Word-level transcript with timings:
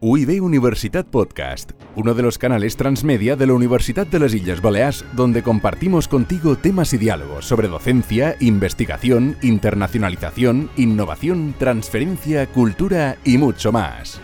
UIB 0.00 0.40
Universitat 0.40 1.08
Podcast, 1.08 1.72
uno 1.96 2.14
de 2.14 2.22
los 2.22 2.38
canales 2.38 2.76
transmedia 2.76 3.34
de 3.34 3.48
la 3.48 3.54
Universidad 3.54 4.06
de 4.06 4.20
las 4.20 4.32
Islas 4.32 4.62
Baleares, 4.62 5.04
donde 5.16 5.42
compartimos 5.42 6.06
contigo 6.06 6.54
temas 6.54 6.94
y 6.94 6.98
diálogos 6.98 7.46
sobre 7.46 7.66
docencia, 7.66 8.36
investigación, 8.38 9.34
internacionalización, 9.42 10.70
innovación, 10.76 11.52
transferencia, 11.58 12.46
cultura 12.46 13.16
y 13.24 13.38
mucho 13.38 13.72
más. 13.72 14.20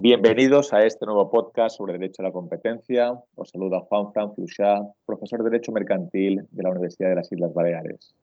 Bienvenidos 0.00 0.72
a 0.72 0.86
este 0.86 1.04
nuevo 1.04 1.28
podcast 1.28 1.76
sobre 1.76 1.94
Derecho 1.94 2.22
a 2.22 2.26
la 2.26 2.32
Competencia. 2.32 3.18
Os 3.34 3.50
saluda 3.50 3.80
Juan 3.80 4.12
Fran 4.12 4.32
Fluchá, 4.32 4.80
profesor 5.04 5.42
de 5.42 5.50
Derecho 5.50 5.72
Mercantil 5.72 6.46
de 6.52 6.62
la 6.62 6.70
Universidad 6.70 7.08
de 7.08 7.16
las 7.16 7.32
Islas 7.32 7.52
Baleares. 7.52 8.14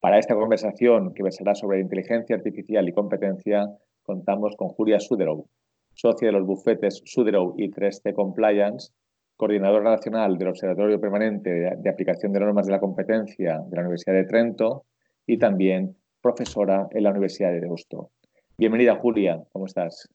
Para 0.00 0.18
esta 0.18 0.34
conversación, 0.34 1.14
que 1.14 1.22
versará 1.22 1.54
sobre 1.54 1.78
inteligencia 1.78 2.34
artificial 2.34 2.88
y 2.88 2.92
competencia, 2.92 3.70
contamos 4.02 4.54
con 4.56 4.68
Julia 4.68 5.00
Suderow, 5.00 5.46
socia 5.94 6.28
de 6.28 6.32
los 6.32 6.46
bufetes 6.46 7.02
Suderow 7.04 7.54
y 7.56 7.70
3C 7.70 8.14
Compliance, 8.14 8.92
coordinadora 9.36 9.90
nacional 9.90 10.36
del 10.38 10.48
Observatorio 10.48 11.00
Permanente 11.00 11.50
de 11.50 11.90
Aplicación 11.90 12.32
de 12.32 12.40
Normas 12.40 12.66
de 12.66 12.72
la 12.72 12.80
Competencia 12.80 13.62
de 13.66 13.76
la 13.76 13.82
Universidad 13.82 14.14
de 14.14 14.24
Trento 14.24 14.84
y 15.26 15.38
también 15.38 15.96
profesora 16.20 16.88
en 16.90 17.04
la 17.04 17.10
Universidad 17.10 17.50
de 17.50 17.60
Deusto. 17.60 18.10
Bienvenida, 18.58 18.96
Julia. 18.96 19.42
¿Cómo 19.52 19.66
estás? 19.66 20.08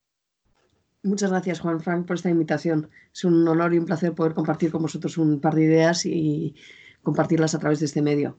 Muchas 1.01 1.31
gracias, 1.31 1.59
Juan 1.59 1.79
Frank, 1.81 2.07
por 2.07 2.15
esta 2.15 2.29
invitación. 2.29 2.89
Es 3.13 3.23
un 3.25 3.47
honor 3.47 3.73
y 3.73 3.77
un 3.77 3.85
placer 3.85 4.13
poder 4.13 4.33
compartir 4.33 4.71
con 4.71 4.81
vosotros 4.81 5.17
un 5.17 5.39
par 5.39 5.55
de 5.55 5.63
ideas 5.63 6.05
y 6.05 6.55
compartirlas 7.03 7.55
a 7.55 7.59
través 7.59 7.79
de 7.79 7.85
este 7.85 8.01
medio. 8.01 8.37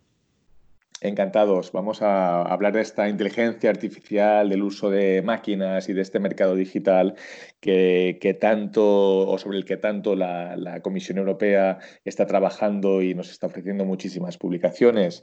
Encantados. 1.03 1.73
Vamos 1.73 2.01
a 2.01 2.41
hablar 2.41 2.73
de 2.73 2.81
esta 2.81 3.07
inteligencia 3.07 3.69
artificial, 3.69 4.49
del 4.49 4.63
uso 4.63 4.89
de 4.89 5.21
máquinas 5.21 5.91
y 5.91 5.93
de 5.93 6.01
este 6.01 6.21
mercado 6.21 6.55
digital 6.55 7.17
que, 7.61 8.39
tanto 8.41 9.29
o 9.29 9.37
sobre 9.37 9.59
el 9.59 9.67
que 9.67 9.77
tanto 9.77 10.17
la, 10.17 10.81
Comisión 10.83 11.19
Europea 11.19 11.79
está 12.05 12.27
trabajando 12.27 13.03
y 13.03 13.15
nos 13.15 13.31
está 13.31 13.47
ofreciendo 13.47 13.85
muchísimas 13.85 14.39
publicaciones. 14.39 15.23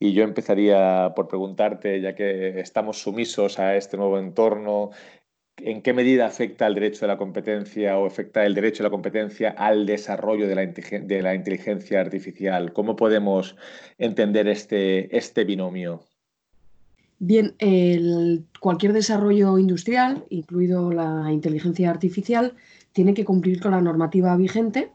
Y 0.00 0.12
yo 0.12 0.24
empezaría 0.24 1.12
por 1.14 1.28
preguntarte, 1.28 2.00
ya 2.00 2.16
que 2.16 2.58
estamos 2.58 3.00
sumisos 3.00 3.60
a 3.60 3.76
este 3.76 3.96
nuevo 3.96 4.18
entorno, 4.18 4.90
¿En 5.58 5.82
qué 5.82 5.92
medida 5.92 6.26
afecta 6.26 6.66
el 6.66 6.74
derecho 6.74 7.02
de 7.02 7.08
la 7.08 7.18
competencia 7.18 7.98
o 7.98 8.06
afecta 8.06 8.44
el 8.46 8.54
derecho 8.54 8.82
de 8.82 8.88
la 8.88 8.90
competencia 8.90 9.50
al 9.50 9.86
desarrollo 9.86 10.48
de 10.48 10.54
la, 11.22 11.34
inteligencia 11.34 12.00
artificial? 12.00 12.72
¿Cómo 12.72 12.96
podemos 12.96 13.56
entender 13.98 14.48
este, 14.48 15.14
este 15.16 15.44
binomio? 15.44 16.04
Bien, 17.18 17.54
cualquier 18.58 18.92
desarrollo 18.92 19.58
industrial, 19.58 20.24
incluido 20.30 20.90
la 20.90 21.30
inteligencia 21.30 21.90
artificial, 21.90 22.54
tiene 22.92 23.14
que 23.14 23.24
cumplir 23.24 23.60
con 23.60 23.70
la 23.72 23.80
normativa 23.80 24.36
vigente 24.36 24.90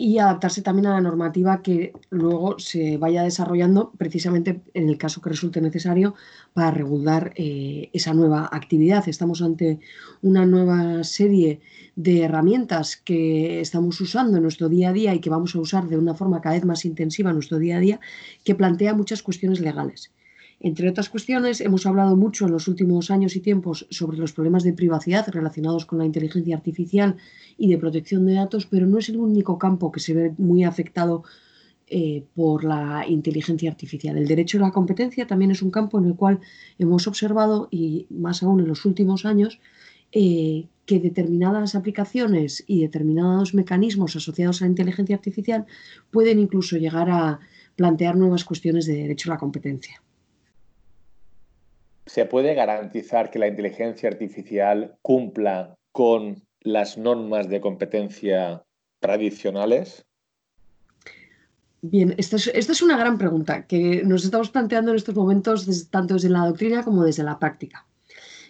y 0.00 0.18
adaptarse 0.18 0.62
también 0.62 0.86
a 0.86 0.92
la 0.92 1.00
normativa 1.00 1.60
que 1.60 1.92
luego 2.10 2.56
se 2.60 2.96
vaya 2.98 3.24
desarrollando 3.24 3.90
precisamente 3.98 4.62
en 4.72 4.88
el 4.88 4.96
caso 4.96 5.20
que 5.20 5.30
resulte 5.30 5.60
necesario 5.60 6.14
para 6.54 6.70
regular 6.70 7.32
eh, 7.34 7.90
esa 7.92 8.14
nueva 8.14 8.48
actividad. 8.52 9.08
Estamos 9.08 9.42
ante 9.42 9.80
una 10.22 10.46
nueva 10.46 11.02
serie 11.02 11.60
de 11.96 12.22
herramientas 12.22 12.96
que 12.96 13.60
estamos 13.60 14.00
usando 14.00 14.36
en 14.36 14.44
nuestro 14.44 14.68
día 14.68 14.90
a 14.90 14.92
día 14.92 15.14
y 15.14 15.20
que 15.20 15.30
vamos 15.30 15.56
a 15.56 15.58
usar 15.58 15.88
de 15.88 15.98
una 15.98 16.14
forma 16.14 16.40
cada 16.40 16.54
vez 16.54 16.64
más 16.64 16.84
intensiva 16.84 17.30
en 17.30 17.36
nuestro 17.36 17.58
día 17.58 17.78
a 17.78 17.80
día 17.80 18.00
que 18.44 18.54
plantea 18.54 18.94
muchas 18.94 19.24
cuestiones 19.24 19.58
legales. 19.58 20.12
Entre 20.60 20.88
otras 20.88 21.08
cuestiones, 21.08 21.60
hemos 21.60 21.86
hablado 21.86 22.16
mucho 22.16 22.46
en 22.46 22.52
los 22.52 22.66
últimos 22.66 23.12
años 23.12 23.36
y 23.36 23.40
tiempos 23.40 23.86
sobre 23.90 24.18
los 24.18 24.32
problemas 24.32 24.64
de 24.64 24.72
privacidad 24.72 25.28
relacionados 25.28 25.86
con 25.86 25.98
la 25.98 26.04
inteligencia 26.04 26.56
artificial 26.56 27.16
y 27.56 27.68
de 27.68 27.78
protección 27.78 28.26
de 28.26 28.34
datos, 28.34 28.66
pero 28.66 28.86
no 28.86 28.98
es 28.98 29.08
el 29.08 29.18
único 29.18 29.56
campo 29.56 29.92
que 29.92 30.00
se 30.00 30.14
ve 30.14 30.34
muy 30.36 30.64
afectado 30.64 31.22
eh, 31.86 32.24
por 32.34 32.64
la 32.64 33.06
inteligencia 33.08 33.70
artificial. 33.70 34.18
El 34.18 34.26
derecho 34.26 34.58
a 34.58 34.62
la 34.62 34.72
competencia 34.72 35.28
también 35.28 35.52
es 35.52 35.62
un 35.62 35.70
campo 35.70 35.98
en 35.98 36.06
el 36.06 36.16
cual 36.16 36.40
hemos 36.78 37.06
observado, 37.06 37.68
y 37.70 38.06
más 38.10 38.42
aún 38.42 38.58
en 38.60 38.66
los 38.66 38.84
últimos 38.84 39.24
años, 39.24 39.60
eh, 40.10 40.66
que 40.86 40.98
determinadas 40.98 41.76
aplicaciones 41.76 42.64
y 42.66 42.80
determinados 42.80 43.54
mecanismos 43.54 44.16
asociados 44.16 44.60
a 44.60 44.64
la 44.64 44.70
inteligencia 44.70 45.14
artificial 45.14 45.66
pueden 46.10 46.40
incluso 46.40 46.76
llegar 46.78 47.10
a 47.10 47.40
plantear 47.76 48.16
nuevas 48.16 48.44
cuestiones 48.44 48.86
de 48.86 48.94
derecho 48.94 49.30
a 49.30 49.34
la 49.34 49.38
competencia. 49.38 50.02
¿Se 52.08 52.24
puede 52.24 52.54
garantizar 52.54 53.30
que 53.30 53.38
la 53.38 53.48
inteligencia 53.48 54.08
artificial 54.08 54.96
cumpla 55.02 55.76
con 55.92 56.42
las 56.60 56.96
normas 56.96 57.50
de 57.50 57.60
competencia 57.60 58.64
tradicionales? 58.98 60.06
Bien, 61.82 62.14
esta 62.16 62.36
es, 62.36 62.82
una 62.82 62.96
gran 62.96 63.18
pregunta 63.18 63.66
que 63.66 64.02
nos 64.04 64.24
estamos 64.24 64.48
planteando 64.50 64.90
en 64.90 64.96
estos 64.96 65.14
momentos 65.14 65.90
tanto 65.90 66.14
desde 66.14 66.30
la 66.30 66.46
doctrina 66.46 66.82
como 66.82 67.04
desde 67.04 67.22
la 67.24 67.38
práctica. 67.38 67.86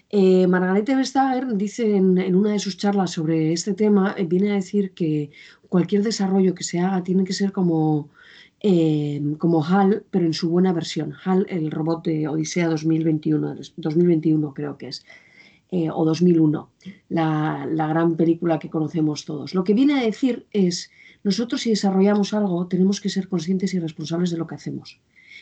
Eh, 0.08 0.46
Margarete 0.46 0.94
Vestager 0.94 1.54
dice 1.56 1.96
en, 1.96 2.34
una 2.34 2.52
de 2.52 2.60
sus 2.60 2.78
charlas 2.78 3.10
sobre 3.10 3.52
este 3.52 3.74
tema, 3.74 4.14
eh, 4.16 4.24
viene 4.24 4.52
a 4.52 4.54
decir 4.54 4.92
que 4.92 5.30
cualquier 5.68 6.04
desarrollo 6.04 6.54
que 6.54 6.64
se 6.64 6.78
haga 6.78 7.02
tiene 7.02 7.24
que 7.24 7.32
ser 7.32 7.50
como 7.50 8.08
Em, 8.60 9.36
como 9.36 9.64
HAL, 9.64 10.04
pero 10.10 10.26
en 10.26 10.34
su 10.34 10.50
buena 10.50 10.72
versión. 10.72 11.14
HAL, 11.24 11.46
el 11.48 11.70
robot 11.70 12.04
de 12.04 12.26
Odisea 12.26 12.68
2021, 12.68 13.54
2021 13.76 14.52
creo 14.52 14.76
que 14.76 14.88
es, 14.88 15.04
eh, 15.70 15.90
o 15.90 16.04
2001, 16.04 16.68
la, 17.08 17.68
la, 17.70 17.86
gran 17.86 18.16
película 18.16 18.58
que 18.58 18.68
conocemos 18.68 19.24
todos. 19.24 19.54
Lo 19.54 19.62
que 19.62 19.74
viene 19.74 19.94
a 19.94 20.02
decir 20.02 20.46
es, 20.50 20.90
nosotros 21.22 21.60
si 21.60 21.70
desarrollamos 21.70 22.34
algo 22.34 22.66
tenemos 22.66 23.00
que 23.00 23.10
ser 23.10 23.28
conscientes 23.28 23.74
y 23.74 23.78
responsables 23.78 24.30
de 24.30 24.38
lo 24.38 24.48
que 24.48 24.56
hacemos. 24.56 25.00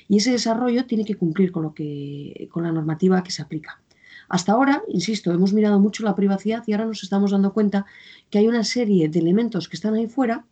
Y 0.09 0.19
ese 0.19 0.33
desarrollo 0.33 0.85
tiene 0.85 1.07
que 1.07 1.15
cumplir 1.15 1.53
con, 1.53 1.63
lo 1.63 1.73
que, 1.73 2.49
con 2.53 2.65
la 2.65 2.73
normativa 2.73 3.23
que 3.23 3.31
se 3.31 3.41
aplica. 3.41 3.81
Hasta 4.29 4.53
ahora, 4.53 4.83
insisto, 4.89 5.33
hemos 5.33 5.55
mirado 5.55 5.81
mucho 5.81 6.03
la 6.03 6.17
privacidad 6.17 6.65
y 6.67 6.73
ahora 6.73 6.85
nos 6.85 7.03
estamos 7.03 7.31
dando 7.31 7.55
cuenta 7.55 7.87
que 8.29 8.39
hay 8.39 8.49
una 8.49 8.65
serie 8.65 9.09
de 9.09 9.21
elementos 9.21 9.69
que 9.69 9.77
están 9.77 9.95
ahí 9.95 10.07
fuera 10.07 10.45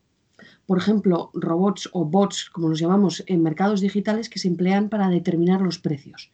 por 0.66 0.78
ejemplo, 0.78 1.30
robots 1.34 1.88
o 1.92 2.04
bots, 2.04 2.50
como 2.50 2.68
los 2.68 2.78
llamamos, 2.78 3.22
en 3.26 3.42
mercados 3.42 3.80
digitales 3.80 4.28
que 4.28 4.38
se 4.38 4.48
emplean 4.48 4.88
para 4.88 5.08
determinar 5.08 5.60
los 5.60 5.78
precios. 5.78 6.30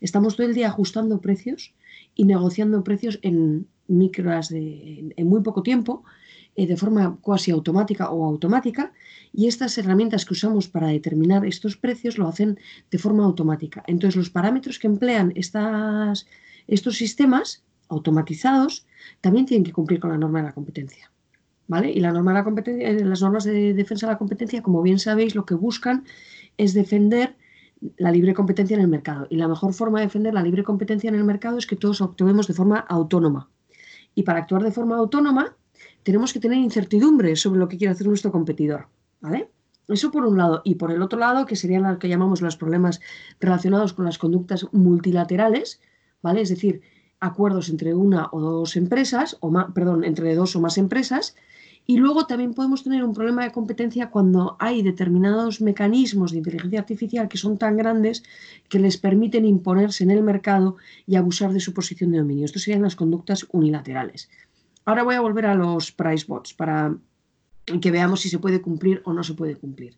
Estamos 0.00 0.36
todo 0.36 0.46
el 0.46 0.54
día 0.54 0.68
ajustando 0.68 1.20
precios 1.20 1.74
y 2.14 2.24
negociando 2.24 2.82
precios 2.84 3.18
en 3.22 3.66
micras 3.88 4.48
de, 4.48 5.12
en 5.16 5.26
muy 5.26 5.42
poco 5.42 5.62
tiempo, 5.62 6.04
eh, 6.54 6.66
de 6.66 6.76
forma 6.76 7.18
cuasi 7.20 7.50
automática 7.50 8.10
o 8.10 8.24
automática, 8.24 8.92
y 9.32 9.46
estas 9.46 9.78
herramientas 9.78 10.24
que 10.24 10.34
usamos 10.34 10.68
para 10.68 10.88
determinar 10.88 11.46
estos 11.46 11.76
precios 11.76 12.18
lo 12.18 12.28
hacen 12.28 12.58
de 12.90 12.98
forma 12.98 13.24
automática. 13.24 13.82
Entonces, 13.86 14.16
los 14.16 14.30
parámetros 14.30 14.78
que 14.78 14.86
emplean 14.86 15.32
estas, 15.36 16.26
estos 16.66 16.96
sistemas 16.96 17.62
automatizados 17.88 18.86
también 19.20 19.46
tienen 19.46 19.64
que 19.64 19.72
cumplir 19.72 20.00
con 20.00 20.10
la 20.10 20.18
norma 20.18 20.40
de 20.40 20.46
la 20.46 20.54
competencia. 20.54 21.11
Y 21.80 21.98
eh, 21.98 23.04
las 23.04 23.22
normas 23.22 23.44
de 23.44 23.74
defensa 23.74 24.06
de 24.06 24.12
la 24.12 24.18
competencia, 24.18 24.62
como 24.62 24.82
bien 24.82 24.98
sabéis, 24.98 25.34
lo 25.34 25.46
que 25.46 25.54
buscan 25.54 26.04
es 26.56 26.74
defender 26.74 27.36
la 27.96 28.10
libre 28.10 28.34
competencia 28.34 28.76
en 28.76 28.82
el 28.82 28.88
mercado. 28.88 29.26
Y 29.30 29.36
la 29.36 29.48
mejor 29.48 29.72
forma 29.72 30.00
de 30.00 30.06
defender 30.06 30.34
la 30.34 30.42
libre 30.42 30.62
competencia 30.62 31.08
en 31.08 31.14
el 31.14 31.24
mercado 31.24 31.58
es 31.58 31.66
que 31.66 31.76
todos 31.76 32.00
actuemos 32.00 32.46
de 32.46 32.54
forma 32.54 32.78
autónoma. 32.78 33.48
Y 34.14 34.22
para 34.22 34.40
actuar 34.40 34.62
de 34.62 34.70
forma 34.70 34.96
autónoma, 34.96 35.56
tenemos 36.02 36.32
que 36.32 36.40
tener 36.40 36.58
incertidumbre 36.58 37.34
sobre 37.36 37.58
lo 37.58 37.68
que 37.68 37.78
quiere 37.78 37.92
hacer 37.92 38.06
nuestro 38.06 38.30
competidor. 38.30 38.86
¿Vale? 39.20 39.48
Eso 39.88 40.10
por 40.10 40.24
un 40.24 40.38
lado. 40.38 40.62
Y 40.64 40.76
por 40.76 40.90
el 40.90 41.02
otro 41.02 41.18
lado, 41.18 41.46
que 41.46 41.56
serían 41.56 41.82
lo 41.82 41.98
que 41.98 42.08
llamamos 42.08 42.40
los 42.40 42.56
problemas 42.56 43.00
relacionados 43.40 43.92
con 43.92 44.04
las 44.04 44.18
conductas 44.18 44.66
multilaterales, 44.72 45.80
¿vale? 46.22 46.40
Es 46.40 46.48
decir, 46.48 46.82
acuerdos 47.20 47.68
entre 47.68 47.94
una 47.94 48.28
o 48.32 48.40
dos 48.40 48.76
empresas, 48.76 49.36
o 49.40 49.50
más, 49.50 49.72
perdón, 49.72 50.04
entre 50.04 50.34
dos 50.34 50.56
o 50.56 50.60
más 50.60 50.78
empresas, 50.78 51.36
y 51.86 51.96
luego 51.96 52.26
también 52.26 52.54
podemos 52.54 52.84
tener 52.84 53.02
un 53.02 53.12
problema 53.12 53.42
de 53.42 53.50
competencia 53.50 54.10
cuando 54.10 54.56
hay 54.60 54.82
determinados 54.82 55.60
mecanismos 55.60 56.30
de 56.30 56.38
inteligencia 56.38 56.80
artificial 56.80 57.28
que 57.28 57.38
son 57.38 57.58
tan 57.58 57.76
grandes 57.76 58.22
que 58.68 58.78
les 58.78 58.98
permiten 58.98 59.44
imponerse 59.44 60.04
en 60.04 60.12
el 60.12 60.22
mercado 60.22 60.76
y 61.06 61.16
abusar 61.16 61.52
de 61.52 61.60
su 61.60 61.74
posición 61.74 62.12
de 62.12 62.18
dominio. 62.18 62.44
Esto 62.44 62.60
serían 62.60 62.82
las 62.82 62.96
conductas 62.96 63.46
unilaterales. 63.50 64.30
Ahora 64.84 65.02
voy 65.02 65.16
a 65.16 65.20
volver 65.20 65.46
a 65.46 65.54
los 65.54 65.92
price 65.92 66.24
bots 66.26 66.54
para 66.54 66.96
que 67.64 67.90
veamos 67.90 68.20
si 68.20 68.28
se 68.28 68.38
puede 68.38 68.60
cumplir 68.60 69.02
o 69.04 69.12
no 69.12 69.24
se 69.24 69.34
puede 69.34 69.56
cumplir. 69.56 69.96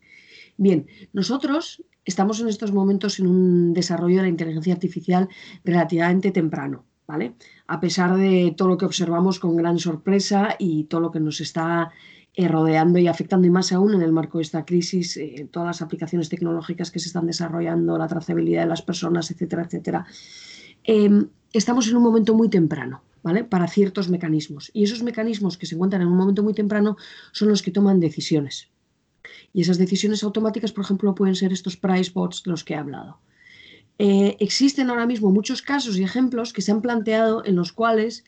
Bien, 0.57 0.87
nosotros 1.13 1.83
estamos 2.03 2.39
en 2.39 2.47
estos 2.47 2.71
momentos 2.71 3.19
en 3.19 3.27
un 3.27 3.73
desarrollo 3.73 4.17
de 4.17 4.23
la 4.23 4.29
inteligencia 4.29 4.73
artificial 4.73 5.27
relativamente 5.63 6.31
temprano. 6.31 6.85
A 7.67 7.79
pesar 7.79 8.15
de 8.17 8.53
todo 8.57 8.67
lo 8.67 8.77
que 8.77 8.85
observamos 8.85 9.39
con 9.39 9.55
gran 9.55 9.79
sorpresa 9.79 10.55
y 10.57 10.85
todo 10.85 11.01
lo 11.01 11.11
que 11.11 11.19
nos 11.19 11.39
está 11.39 11.91
eh, 12.33 12.47
rodeando 12.47 12.99
y 12.99 13.07
afectando, 13.07 13.47
y 13.47 13.49
más 13.49 13.71
aún 13.71 13.93
en 13.93 14.01
el 14.01 14.11
marco 14.11 14.39
de 14.39 14.43
esta 14.43 14.65
crisis, 14.65 15.15
eh, 15.17 15.47
todas 15.51 15.67
las 15.67 15.81
aplicaciones 15.81 16.29
tecnológicas 16.29 16.91
que 16.91 16.99
se 16.99 17.07
están 17.07 17.27
desarrollando, 17.27 17.97
la 17.97 18.07
trazabilidad 18.07 18.63
de 18.63 18.69
las 18.69 18.81
personas, 18.81 19.31
etcétera, 19.31 19.63
etcétera. 19.63 20.05
Em, 20.83 21.29
estamos 21.53 21.87
en 21.87 21.95
un 21.95 22.03
momento 22.03 22.33
muy 22.33 22.49
temprano, 22.49 23.03
¿vale? 23.23 23.43
Para 23.43 23.67
ciertos 23.67 24.09
mecanismos. 24.09 24.69
Y 24.73 24.83
esos 24.83 25.01
mecanismos 25.01 25.57
que 25.57 25.65
se 25.65 25.75
encuentran 25.75 26.01
en 26.01 26.09
un 26.09 26.17
momento 26.17 26.43
muy 26.43 26.53
temprano 26.53 26.97
son 27.31 27.49
los 27.49 27.61
que 27.61 27.71
toman 27.71 27.99
decisiones. 27.99 28.69
Y 29.53 29.61
esas 29.61 29.77
decisiones 29.77 30.23
automáticas, 30.23 30.71
por 30.71 30.83
ejemplo, 30.83 31.15
pueden 31.15 31.35
ser 31.35 31.53
estos 31.53 31.77
price 31.77 32.11
bots 32.13 32.43
de 32.43 32.51
los 32.51 32.63
que 32.63 32.73
he 32.73 32.77
hablado. 32.77 33.19
Eh, 33.97 34.35
existen 34.39 34.89
ahora 34.89 35.05
mismo 35.05 35.31
muchos 35.31 35.61
casos 35.61 35.97
y 35.97 36.03
ejemplos 36.03 36.51
que 36.51 36.61
se 36.61 36.71
han 36.71 36.81
planteado 36.81 37.45
en 37.45 37.55
los 37.55 37.71
cuales 37.71 38.25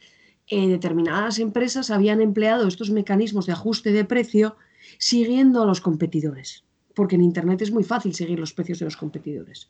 eh, 0.47 0.67
determinadas 0.69 1.39
empresas 1.39 1.91
habían 1.91 2.21
empleado 2.21 2.67
estos 2.67 2.89
mecanismos 2.89 3.45
de 3.45 3.51
ajuste 3.53 3.91
de 3.91 4.05
precio 4.05 4.55
siguiendo 4.97 5.61
a 5.61 5.65
los 5.65 5.81
competidores, 5.81 6.63
porque 6.95 7.15
en 7.15 7.21
Internet 7.21 7.61
es 7.61 7.71
muy 7.71 7.83
fácil 7.83 8.13
seguir 8.13 8.39
los 8.39 8.53
precios 8.53 8.79
de 8.79 8.85
los 8.85 8.95
competidores. 8.95 9.69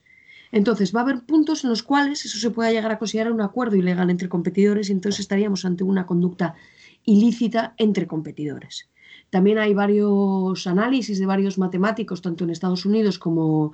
Entonces, 0.52 0.96
va 0.96 1.02
a 1.02 1.04
haber 1.04 1.26
puntos 1.26 1.64
en 1.64 1.72
los 1.72 1.84
cuales 1.84 2.24
eso 2.26 2.38
se 2.38 2.52
pueda 2.52 2.72
llegar 2.72 2.92
a 2.92 3.00
considerar 3.00 3.34
un 3.34 3.42
acuerdo 3.42 3.76
ilegal 3.76 4.10
entre 4.10 4.30
competidores 4.30 4.90
y 4.90 4.94
entonces 4.94 5.20
estaríamos 5.20 5.66
ante 5.66 5.84
una 5.84 6.06
conducta 6.06 6.56
ilícita 7.04 7.74
entre 7.78 8.08
competidores. 8.08 8.90
También 9.30 9.58
hay 9.58 9.74
varios 9.74 10.68
análisis 10.68 11.20
de 11.20 11.26
varios 11.26 11.58
matemáticos, 11.58 12.22
tanto 12.22 12.44
en 12.44 12.52
Estados 12.52 12.86
Unidos 12.86 13.20
como 13.20 13.74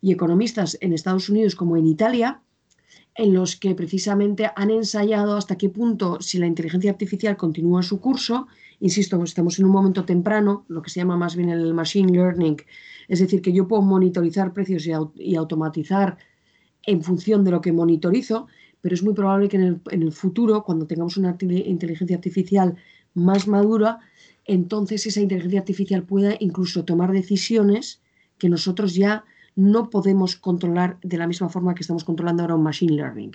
y 0.00 0.12
economistas 0.12 0.78
en 0.80 0.92
Estados 0.92 1.28
Unidos 1.28 1.54
como 1.54 1.76
en 1.76 1.86
Italia, 1.86 2.40
en 3.14 3.34
los 3.34 3.56
que 3.56 3.74
precisamente 3.74 4.50
han 4.56 4.70
ensayado 4.70 5.36
hasta 5.36 5.58
qué 5.58 5.68
punto, 5.68 6.20
si 6.20 6.38
la 6.38 6.46
inteligencia 6.46 6.90
artificial 6.90 7.36
continúa 7.36 7.82
su 7.82 8.00
curso, 8.00 8.46
insisto, 8.80 9.22
estamos 9.22 9.58
en 9.58 9.66
un 9.66 9.72
momento 9.72 10.04
temprano, 10.04 10.64
lo 10.68 10.80
que 10.80 10.90
se 10.90 11.00
llama 11.00 11.16
más 11.16 11.36
bien 11.36 11.50
el 11.50 11.74
machine 11.74 12.12
learning, 12.12 12.56
es 13.08 13.18
decir, 13.18 13.42
que 13.42 13.52
yo 13.52 13.66
puedo 13.66 13.82
monitorizar 13.82 14.52
precios 14.52 14.86
y, 14.86 15.34
automatizar 15.34 16.18
en 16.86 17.02
función 17.02 17.44
de 17.44 17.50
lo 17.50 17.60
que 17.60 17.72
monitorizo, 17.72 18.46
pero 18.80 18.94
es 18.94 19.02
muy 19.02 19.12
probable 19.12 19.48
que 19.48 19.56
en 19.56 19.62
el, 19.64 19.80
en 19.90 20.02
el 20.02 20.12
futuro, 20.12 20.62
cuando 20.62 20.86
tengamos 20.86 21.16
una 21.16 21.36
inteligencia 21.40 22.16
artificial 22.16 22.76
más 23.12 23.46
madura, 23.46 23.98
entonces 24.46 25.04
esa 25.06 25.20
inteligencia 25.20 25.60
artificial 25.60 26.04
pueda 26.04 26.36
incluso 26.40 26.84
tomar 26.84 27.12
decisiones 27.12 28.00
que 28.38 28.48
nosotros 28.48 28.94
ya 28.94 29.24
no 29.56 29.90
podemos 29.90 30.36
controlar 30.36 30.98
de 31.02 31.18
la 31.18 31.26
misma 31.26 31.48
forma 31.48 31.74
que 31.74 31.82
estamos 31.82 32.04
controlando 32.04 32.42
ahora 32.42 32.54
un 32.54 32.62
machine 32.62 32.94
learning. 32.94 33.32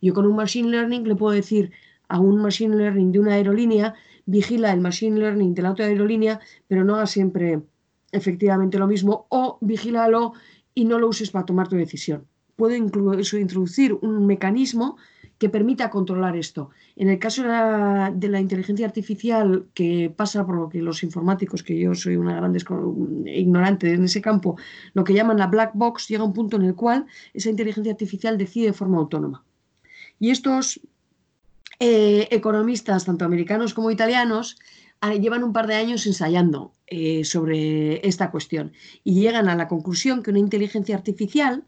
Yo 0.00 0.14
con 0.14 0.26
un 0.26 0.36
machine 0.36 0.68
learning 0.68 1.06
le 1.06 1.16
puedo 1.16 1.34
decir 1.34 1.72
a 2.08 2.20
un 2.20 2.40
machine 2.40 2.76
learning 2.76 3.12
de 3.12 3.20
una 3.20 3.34
aerolínea, 3.34 3.94
vigila 4.26 4.72
el 4.72 4.80
machine 4.80 5.18
learning 5.18 5.54
de 5.54 5.62
la 5.62 5.72
otra 5.72 5.86
aerolínea, 5.86 6.40
pero 6.66 6.84
no 6.84 6.96
haga 6.96 7.06
siempre 7.06 7.62
efectivamente 8.12 8.78
lo 8.78 8.86
mismo, 8.86 9.26
o 9.28 9.58
vigílalo 9.60 10.32
y 10.74 10.84
no 10.84 10.98
lo 10.98 11.08
uses 11.08 11.30
para 11.30 11.44
tomar 11.44 11.68
tu 11.68 11.76
decisión. 11.76 12.26
Puedo 12.56 12.74
incluso 12.74 13.38
introducir 13.38 13.92
un 13.92 14.26
mecanismo 14.26 14.96
que 15.38 15.48
permita 15.48 15.90
controlar 15.90 16.36
esto. 16.36 16.70
En 16.96 17.08
el 17.08 17.18
caso 17.18 17.42
de 17.42 18.28
la, 18.28 18.40
inteligencia 18.40 18.86
artificial, 18.86 19.66
que 19.72 20.12
pasa 20.14 20.44
por 20.44 20.56
lo 20.56 20.68
que 20.68 20.82
los 20.82 21.02
informáticos, 21.04 21.62
que 21.62 21.78
yo 21.78 21.94
soy 21.94 22.16
una 22.16 22.34
gran 22.34 22.56
ignorante 23.26 23.92
en 23.92 24.04
ese 24.04 24.20
campo, 24.20 24.56
lo 24.94 25.04
que 25.04 25.14
llaman 25.14 25.38
la 25.38 25.46
black 25.46 25.72
box, 25.74 26.08
llega 26.08 26.24
un 26.24 26.32
punto 26.32 26.56
en 26.56 26.64
el 26.64 26.74
cual 26.74 27.06
esa 27.34 27.50
inteligencia 27.50 27.92
artificial 27.92 28.36
decide 28.36 28.66
de 28.66 28.72
forma 28.72 28.98
autónoma. 28.98 29.44
Y 30.18 30.30
estos 30.30 30.80
eh, 31.78 32.26
economistas, 32.32 33.04
tanto 33.04 33.24
americanos 33.24 33.74
como 33.74 33.92
italianos, 33.92 34.58
ah, 35.00 35.14
llevan 35.14 35.44
un 35.44 35.52
par 35.52 35.68
de 35.68 35.76
años 35.76 36.04
ensayando 36.08 36.72
eh, 36.88 37.24
sobre 37.24 38.04
esta 38.06 38.32
cuestión 38.32 38.72
y 39.04 39.20
llegan 39.20 39.48
a 39.48 39.54
la 39.54 39.68
conclusión 39.68 40.24
que 40.24 40.30
una 40.30 40.40
inteligencia 40.40 40.96
artificial 40.96 41.64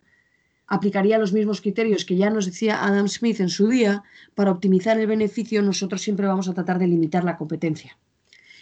aplicaría 0.71 1.19
los 1.19 1.33
mismos 1.33 1.61
criterios 1.61 2.05
que 2.05 2.17
ya 2.17 2.31
nos 2.31 2.47
decía 2.47 2.83
Adam 2.87 3.09
Smith 3.09 3.41
en 3.41 3.51
su 3.51 3.69
día, 3.69 4.05
para 4.37 4.53
optimizar 4.53 4.99
el 4.99 5.09
beneficio 5.09 5.61
nosotros 5.63 6.01
siempre 6.01 6.27
vamos 6.27 6.49
a 6.49 6.55
tratar 6.55 6.79
de 6.79 6.87
limitar 6.87 7.25
la 7.25 7.37
competencia. 7.37 7.99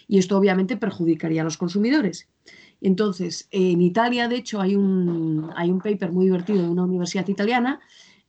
Y 0.08 0.18
esto 0.18 0.36
obviamente 0.38 0.78
perjudicaría 0.78 1.42
a 1.42 1.44
los 1.44 1.58
consumidores. 1.58 2.26
Entonces, 2.80 3.46
en 3.50 3.82
Italia, 3.82 4.26
de 4.26 4.36
hecho, 4.36 4.60
hay 4.60 4.74
un, 4.74 5.50
hay 5.54 5.70
un 5.70 5.80
paper 5.80 6.10
muy 6.10 6.24
divertido 6.24 6.62
de 6.62 6.70
una 6.70 6.84
universidad 6.84 7.28
italiana 7.28 7.80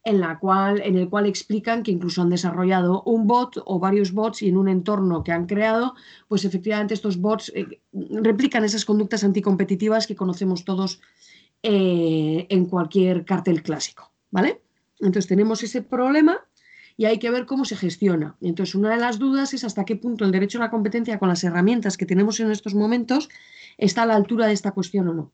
en, 0.03 0.19
la 0.19 0.39
cual, 0.39 0.81
en 0.83 0.97
el 0.97 1.07
cual 1.07 1.25
explican 1.25 1.81
que 1.81 1.91
incluso 1.91 2.21
han 2.21 2.29
desarrollado 2.29 3.01
un 3.03 3.27
bot 3.27 3.61
o 3.65 3.79
varios 3.79 4.11
bots 4.11 4.41
y 4.41 4.49
en 4.49 4.57
un 4.57 4.67
entorno 4.67 5.23
que 5.23 5.31
han 5.31 5.45
creado, 5.45 5.95
pues 6.27 6.43
efectivamente 6.43 6.93
estos 6.93 7.17
bots 7.17 7.51
eh, 7.55 7.79
replican 7.93 8.65
esas 8.65 8.83
conductas 8.83 9.23
anticompetitivas 9.23 10.05
que 10.05 10.17
conocemos 10.17 10.65
todos 10.65 10.99
eh, 11.61 12.47
en 12.49 12.65
cualquier 12.65 13.25
cartel 13.25 13.61
clásico, 13.61 14.13
¿vale? 14.31 14.61
Entonces 14.99 15.27
tenemos 15.27 15.61
ese 15.63 15.81
problema 15.81 16.39
y 16.95 17.05
hay 17.05 17.19
que 17.19 17.31
ver 17.31 17.45
cómo 17.45 17.65
se 17.65 17.75
gestiona. 17.75 18.37
Entonces 18.41 18.75
una 18.75 18.91
de 18.91 18.97
las 18.97 19.19
dudas 19.19 19.53
es 19.53 19.63
hasta 19.63 19.85
qué 19.85 19.95
punto 19.95 20.25
el 20.25 20.31
derecho 20.31 20.57
a 20.57 20.61
la 20.61 20.71
competencia 20.71 21.19
con 21.19 21.29
las 21.29 21.43
herramientas 21.43 21.97
que 21.97 22.05
tenemos 22.05 22.39
en 22.39 22.51
estos 22.51 22.75
momentos 22.75 23.29
está 23.77 24.03
a 24.03 24.05
la 24.05 24.15
altura 24.15 24.47
de 24.47 24.53
esta 24.53 24.71
cuestión 24.71 25.07
o 25.09 25.13
no. 25.13 25.33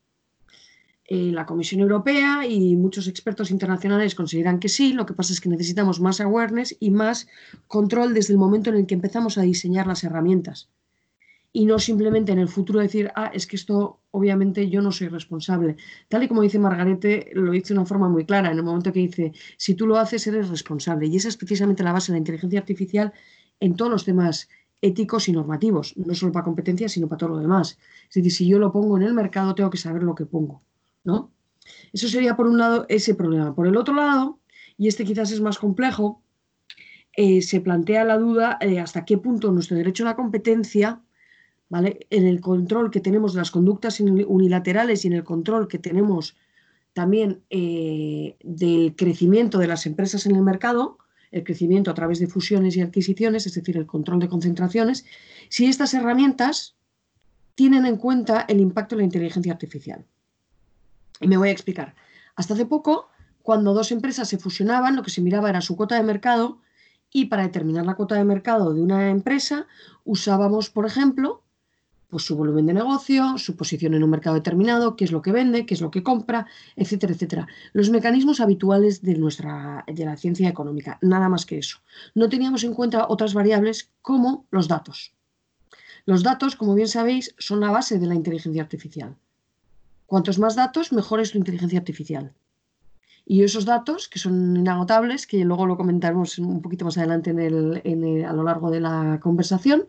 Eh, 1.07 1.31
la 1.31 1.45
Comisión 1.45 1.81
Europea 1.81 2.47
y 2.47 2.75
muchos 2.75 3.07
expertos 3.07 3.51
internacionales 3.51 4.15
consideran 4.15 4.59
que 4.59 4.69
sí, 4.69 4.93
lo 4.93 5.05
que 5.05 5.13
pasa 5.13 5.33
es 5.33 5.41
que 5.41 5.49
necesitamos 5.49 5.99
más 5.99 6.19
awareness 6.19 6.75
y 6.79 6.89
más 6.89 7.27
control 7.67 8.15
desde 8.15 8.33
el 8.33 8.39
momento 8.39 8.71
en 8.71 8.77
el 8.77 8.87
que 8.87 8.95
empezamos 8.95 9.37
a 9.37 9.43
diseñar 9.43 9.85
las 9.85 10.03
herramientas 10.03 10.69
y 11.55 11.65
no 11.65 11.79
simplemente 11.79 12.33
en 12.33 12.39
el 12.39 12.49
futuro 12.49 12.81
decir, 12.81 13.13
ah, 13.15 13.31
es 13.33 13.47
que 13.47 13.55
esto 13.55 14.01
obviamente 14.11 14.69
yo 14.69 14.81
no 14.81 14.91
soy 14.91 15.07
responsable. 15.07 15.77
Tal 16.09 16.23
y 16.23 16.27
como 16.27 16.41
dice 16.41 16.59
Margarete, 16.59 17.31
lo 17.33 17.53
dice 17.53 17.73
de 17.73 17.79
una 17.79 17.85
forma 17.85 18.09
muy 18.09 18.25
clara, 18.25 18.51
en 18.51 18.57
el 18.57 18.63
momento 18.63 18.91
que 18.91 18.99
dice, 18.99 19.31
si 19.55 19.73
tú 19.73 19.87
lo 19.87 19.95
haces, 19.95 20.27
eres 20.27 20.49
responsable. 20.49 21.07
Y 21.07 21.15
esa 21.15 21.29
es 21.29 21.37
precisamente 21.37 21.81
la 21.81 21.93
base 21.93 22.11
de 22.11 22.15
la 22.15 22.17
inteligencia 22.17 22.59
artificial 22.59 23.13
en 23.61 23.77
todos 23.77 23.89
los 23.89 24.03
temas 24.03 24.49
éticos 24.81 25.29
y 25.29 25.31
normativos, 25.31 25.95
no 25.95 26.13
solo 26.13 26.33
para 26.33 26.43
competencia, 26.43 26.89
sino 26.89 27.07
para 27.07 27.19
todo 27.19 27.29
lo 27.29 27.37
demás. 27.37 27.77
Es 28.09 28.15
decir, 28.15 28.33
si 28.33 28.47
yo 28.49 28.59
lo 28.59 28.73
pongo 28.73 28.97
en 28.97 29.03
el 29.03 29.13
mercado, 29.13 29.55
tengo 29.55 29.69
que 29.69 29.77
saber 29.77 30.03
lo 30.03 30.13
que 30.13 30.25
pongo, 30.25 30.61
¿no? 31.05 31.31
Eso 31.93 32.09
sería 32.09 32.35
por 32.35 32.47
un 32.47 32.57
lado 32.57 32.85
ese 32.89 33.15
problema. 33.15 33.55
Por 33.55 33.67
el 33.67 33.77
otro 33.77 33.95
lado, 33.95 34.41
y 34.77 34.89
este 34.89 35.05
quizás 35.05 35.31
es 35.31 35.39
más 35.39 35.57
complejo, 35.57 36.21
eh, 37.13 37.41
se 37.41 37.61
plantea 37.61 38.03
la 38.03 38.17
duda 38.17 38.57
de 38.59 38.81
hasta 38.81 39.05
qué 39.05 39.17
punto 39.17 39.53
nuestro 39.53 39.77
derecho 39.77 40.03
a 40.03 40.07
la 40.07 40.15
competencia 40.17 41.01
en 41.71 42.27
el 42.27 42.41
control 42.41 42.91
que 42.91 42.99
tenemos 42.99 43.33
de 43.33 43.39
las 43.39 43.51
conductas 43.51 43.99
unilaterales 43.99 45.03
y 45.03 45.07
en 45.07 45.13
el 45.13 45.23
control 45.23 45.67
que 45.67 45.79
tenemos 45.79 46.35
también 46.93 47.43
eh, 47.49 48.37
del 48.43 48.95
crecimiento 48.95 49.57
de 49.57 49.67
las 49.67 49.85
empresas 49.85 50.25
en 50.25 50.35
el 50.35 50.41
mercado, 50.41 50.97
el 51.31 51.43
crecimiento 51.43 51.91
a 51.91 51.93
través 51.93 52.19
de 52.19 52.27
fusiones 52.27 52.77
y 52.77 52.81
adquisiciones, 52.81 53.45
es 53.45 53.55
decir, 53.55 53.75
el 53.75 53.85
control 53.85 54.19
de 54.19 54.29
concentraciones, 54.29 55.05
si 55.49 55.65
estas 55.65 55.93
herramientas 55.93 56.75
tienen 57.55 57.85
en 57.85 57.97
cuenta 57.97 58.45
el 58.47 58.59
impacto 58.61 58.95
de 58.95 59.01
la 59.01 59.05
inteligencia 59.05 59.51
artificial. 59.51 60.05
Y 61.19 61.27
me 61.27 61.37
voy 61.37 61.49
a 61.49 61.51
explicar. 61.51 61.95
Hasta 62.35 62.53
hace 62.53 62.65
poco, 62.65 63.09
cuando 63.41 63.73
dos 63.73 63.91
empresas 63.91 64.29
se 64.29 64.37
fusionaban, 64.37 64.95
lo 64.95 65.03
que 65.03 65.11
se 65.11 65.21
miraba 65.21 65.49
era 65.49 65.61
su 65.61 65.75
cuota 65.75 65.95
de 65.95 66.03
mercado 66.03 66.59
y 67.11 67.25
para 67.25 67.43
determinar 67.43 67.85
la 67.85 67.95
cuota 67.95 68.15
de 68.15 68.25
mercado 68.25 68.73
de 68.73 68.81
una 68.81 69.09
empresa 69.09 69.67
usábamos, 70.03 70.69
por 70.69 70.85
ejemplo, 70.85 71.44
pues 72.09 72.23
su 72.23 72.35
volumen 72.35 72.65
de 72.65 72.73
negocio, 72.73 73.37
su 73.37 73.55
posición 73.55 73.93
en 73.93 74.03
un 74.03 74.09
mercado 74.09 74.35
determinado, 74.35 74.95
qué 74.95 75.05
es 75.05 75.11
lo 75.11 75.21
que 75.21 75.31
vende, 75.31 75.65
qué 75.65 75.73
es 75.73 75.81
lo 75.81 75.91
que 75.91 76.03
compra, 76.03 76.47
etcétera, 76.75 77.13
etcétera. 77.13 77.47
Los 77.73 77.89
mecanismos 77.89 78.39
habituales 78.39 79.01
de 79.01 79.15
nuestra 79.15 79.83
de 79.87 80.05
la 80.05 80.17
ciencia 80.17 80.49
económica, 80.49 80.97
nada 81.01 81.29
más 81.29 81.45
que 81.45 81.57
eso. 81.57 81.79
No 82.13 82.29
teníamos 82.29 82.63
en 82.63 82.73
cuenta 82.73 83.07
otras 83.07 83.33
variables 83.33 83.91
como 84.01 84.45
los 84.51 84.67
datos. 84.67 85.13
Los 86.05 86.21
datos, 86.21 86.55
como 86.55 86.75
bien 86.75 86.87
sabéis, 86.87 87.33
son 87.39 87.59
la 87.59 87.71
base 87.71 87.97
de 87.97 88.05
la 88.05 88.15
inteligencia 88.15 88.61
artificial. 88.61 89.15
Cuantos 90.05 90.37
más 90.37 90.55
datos, 90.55 90.93
mejor 90.93 91.19
es 91.19 91.31
tu 91.31 91.39
inteligencia 91.39 91.79
artificial. 91.79 92.33
Y 93.25 93.41
esos 93.41 93.65
datos, 93.65 94.07
que 94.07 94.19
son 94.19 94.55
inagotables, 94.55 95.25
que 95.25 95.43
luego 95.43 95.65
lo 95.65 95.77
comentaremos 95.77 96.37
un 96.37 96.61
poquito 96.61 96.85
más 96.85 96.95
adelante 96.99 97.31
a 97.31 98.33
lo 98.33 98.43
largo 98.43 98.69
de 98.69 98.81
la 98.81 99.19
conversación, 99.19 99.87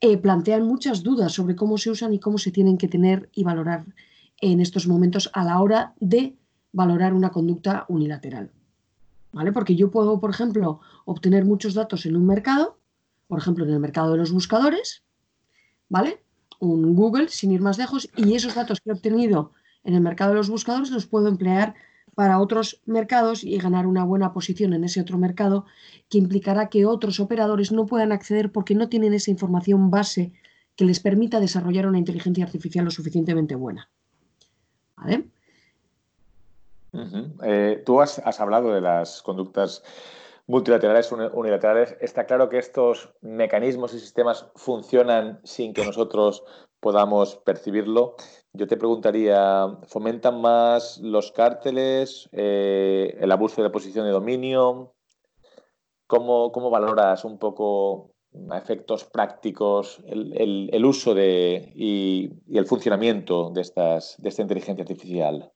eh, 0.00 0.16
plantean 0.16 0.66
muchas 0.66 1.02
dudas 1.02 1.32
sobre 1.32 1.56
cómo 1.56 1.76
se 1.78 1.90
usan 1.90 2.14
y 2.14 2.20
cómo 2.20 2.38
se 2.38 2.50
tienen 2.50 2.78
que 2.78 2.88
tener 2.88 3.28
y 3.34 3.44
valorar 3.44 3.84
en 4.40 4.60
estos 4.60 4.86
momentos 4.86 5.30
a 5.34 5.44
la 5.44 5.60
hora 5.60 5.94
de 6.00 6.36
valorar 6.72 7.14
una 7.14 7.30
conducta 7.30 7.84
unilateral. 7.88 8.50
¿Vale? 9.32 9.52
Porque 9.52 9.76
yo 9.76 9.90
puedo, 9.90 10.18
por 10.18 10.30
ejemplo, 10.30 10.80
obtener 11.04 11.44
muchos 11.44 11.74
datos 11.74 12.06
en 12.06 12.16
un 12.16 12.26
mercado, 12.26 12.78
por 13.28 13.38
ejemplo, 13.38 13.64
en 13.64 13.70
el 13.70 13.78
mercado 13.78 14.12
de 14.12 14.18
los 14.18 14.32
buscadores, 14.32 15.04
¿vale? 15.88 16.22
Un 16.58 16.96
Google, 16.96 17.28
sin 17.28 17.52
ir 17.52 17.60
más 17.60 17.78
lejos, 17.78 18.08
y 18.16 18.34
esos 18.34 18.54
datos 18.54 18.80
que 18.80 18.90
he 18.90 18.92
obtenido 18.92 19.52
en 19.84 19.94
el 19.94 20.00
mercado 20.00 20.32
de 20.32 20.38
los 20.38 20.50
buscadores 20.50 20.90
los 20.90 21.06
puedo 21.06 21.28
emplear 21.28 21.74
para 22.20 22.38
otros 22.38 22.82
mercados 22.84 23.44
y 23.44 23.56
ganar 23.56 23.86
una 23.86 24.04
buena 24.04 24.34
posición 24.34 24.74
en 24.74 24.84
ese 24.84 25.00
otro 25.00 25.16
mercado, 25.16 25.64
que 26.10 26.18
implicará 26.18 26.68
que 26.68 26.84
otros 26.84 27.18
operadores 27.18 27.72
no 27.72 27.86
puedan 27.86 28.12
acceder 28.12 28.52
porque 28.52 28.74
no 28.74 28.90
tienen 28.90 29.14
esa 29.14 29.30
información 29.30 29.90
base 29.90 30.34
que 30.76 30.84
les 30.84 31.00
permita 31.00 31.40
desarrollar 31.40 31.86
una 31.86 31.96
inteligencia 31.96 32.44
artificial 32.44 32.84
lo 32.84 32.90
suficientemente 32.90 33.54
buena. 33.54 33.88
Eh, 37.42 37.82
tú 37.86 38.02
has, 38.02 38.20
hablado 38.38 38.74
de 38.74 38.82
las 38.82 39.22
conductas 39.22 39.82
multilaterales, 40.46 41.10
unilaterales. 41.12 41.96
Está 42.02 42.26
claro 42.26 42.50
que 42.50 42.58
estos 42.58 43.14
mecanismos 43.22 43.94
y 43.94 43.98
sistemas 43.98 44.44
funcionan 44.56 45.40
sin 45.44 45.72
que 45.72 45.86
nosotros 45.86 46.44
podamos 46.80 47.36
percibirlo. 47.36 48.16
Yo 48.52 48.66
te 48.66 48.76
preguntaría, 48.76 49.78
¿fomentan 49.86 50.40
más 50.40 50.98
los 50.98 51.30
cárteles, 51.30 52.28
eh, 52.32 53.16
el 53.20 53.30
abuso 53.30 53.62
de 53.62 53.70
posición 53.70 54.06
de 54.06 54.10
dominio? 54.10 54.92
¿Cómo, 56.06 56.50
cómo 56.50 56.68
valoras 56.68 57.24
un 57.24 57.38
poco 57.38 58.10
a 58.50 58.58
efectos 58.58 59.04
prácticos 59.04 60.00
el, 60.06 60.84
uso 60.84 61.14
de, 61.14 61.72
y, 61.76 62.30
el 62.52 62.66
funcionamiento 62.66 63.50
de, 63.50 63.60
estas, 63.60 64.16
de 64.18 64.28
esta 64.28 64.42
inteligencia 64.42 64.82
artificial? 64.82 65.52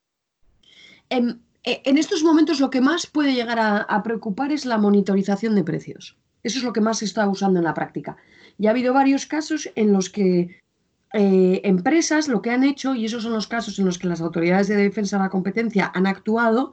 En, 1.10 1.42
en, 1.64 1.98
estos 1.98 2.22
momentos 2.22 2.60
lo 2.60 2.70
que 2.70 2.80
más 2.80 3.06
puede 3.06 3.34
llegar 3.34 3.58
a, 3.60 4.02
preocupar 4.02 4.52
es 4.52 4.66
la 4.66 4.78
monitorización 4.78 5.54
de 5.54 5.64
precios. 5.64 6.16
Eso 6.42 6.58
es 6.58 6.64
lo 6.64 6.72
que 6.72 6.80
más 6.80 6.98
se 6.98 7.06
está 7.06 7.26
usando 7.28 7.58
en 7.58 7.64
la 7.64 7.74
práctica. 7.74 8.16
Ya 8.58 8.70
ha 8.70 8.72
habido 8.72 8.92
varios 8.92 9.26
casos 9.26 9.70
en 9.74 9.92
los 9.92 10.10
que 10.10 10.62
eh, 11.16 11.60
empresas 11.62 12.26
lo 12.26 12.42
que 12.42 12.50
han 12.50 12.64
hecho, 12.64 12.96
y 12.96 13.04
esos 13.04 13.22
son 13.22 13.34
los 13.34 13.46
casos 13.46 13.78
en 13.78 13.86
los 13.86 13.98
que 13.98 14.08
las 14.08 14.20
autoridades 14.20 14.66
de 14.66 14.74
defensa 14.74 15.16
de 15.16 15.22
la 15.22 15.30
competencia 15.30 15.92
han 15.94 16.08
actuado, 16.08 16.72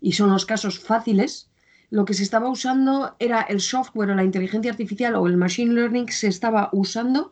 y 0.00 0.12
son 0.12 0.30
los 0.30 0.44
casos 0.44 0.80
fáciles, 0.80 1.50
lo 1.90 2.04
que 2.04 2.12
se 2.12 2.24
estaba 2.24 2.48
usando 2.48 3.14
era 3.20 3.42
el 3.42 3.60
software 3.60 4.10
o 4.10 4.16
la 4.16 4.24
inteligencia 4.24 4.72
artificial 4.72 5.14
o 5.14 5.28
el 5.28 5.36
machine 5.36 5.72
learning 5.72 6.08
se 6.08 6.26
estaba 6.26 6.68
usando 6.72 7.30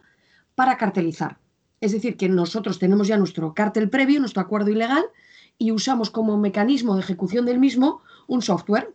para 0.55 0.77
cartelizar. 0.77 1.39
Es 1.81 1.91
decir, 1.91 2.17
que 2.17 2.29
nosotros 2.29 2.79
tenemos 2.79 3.09
ya 3.09 3.17
nuestro 3.17 3.53
cartel 3.53 3.91
previo, 3.91 4.21
nuestro 4.21 4.41
acuerdo 4.41 4.71
ilegal, 4.71 5.05
y 5.59 5.73
usamos 5.73 6.11
como 6.11 6.39
mecanismo 6.39 6.95
de 6.95 7.01
ejecución 7.01 7.47
del 7.47 7.59
mismo 7.59 8.01
un 8.29 8.43
software 8.43 8.95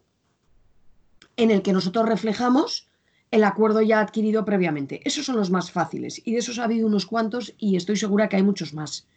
en 1.35 1.51
el 1.51 1.61
que 1.61 1.73
nosotros 1.73 2.07
reflejamos 2.07 2.88
el 3.31 3.43
acuerdo 3.43 3.81
ya 3.81 3.99
adquirido 3.99 4.45
previamente. 4.45 5.01
Esos 5.05 5.25
son 5.25 5.35
los 5.37 5.51
más 5.51 5.71
fáciles 5.71 6.21
y 6.25 6.33
de 6.33 6.39
esos 6.39 6.59
ha 6.59 6.63
habido 6.63 6.87
unos 6.87 7.05
cuantos 7.05 7.53
y 7.57 7.75
estoy 7.75 7.95
segura 7.95 8.29
que 8.29 8.37
hay 8.37 8.43
muchos 8.43 8.73
más. 8.73 9.07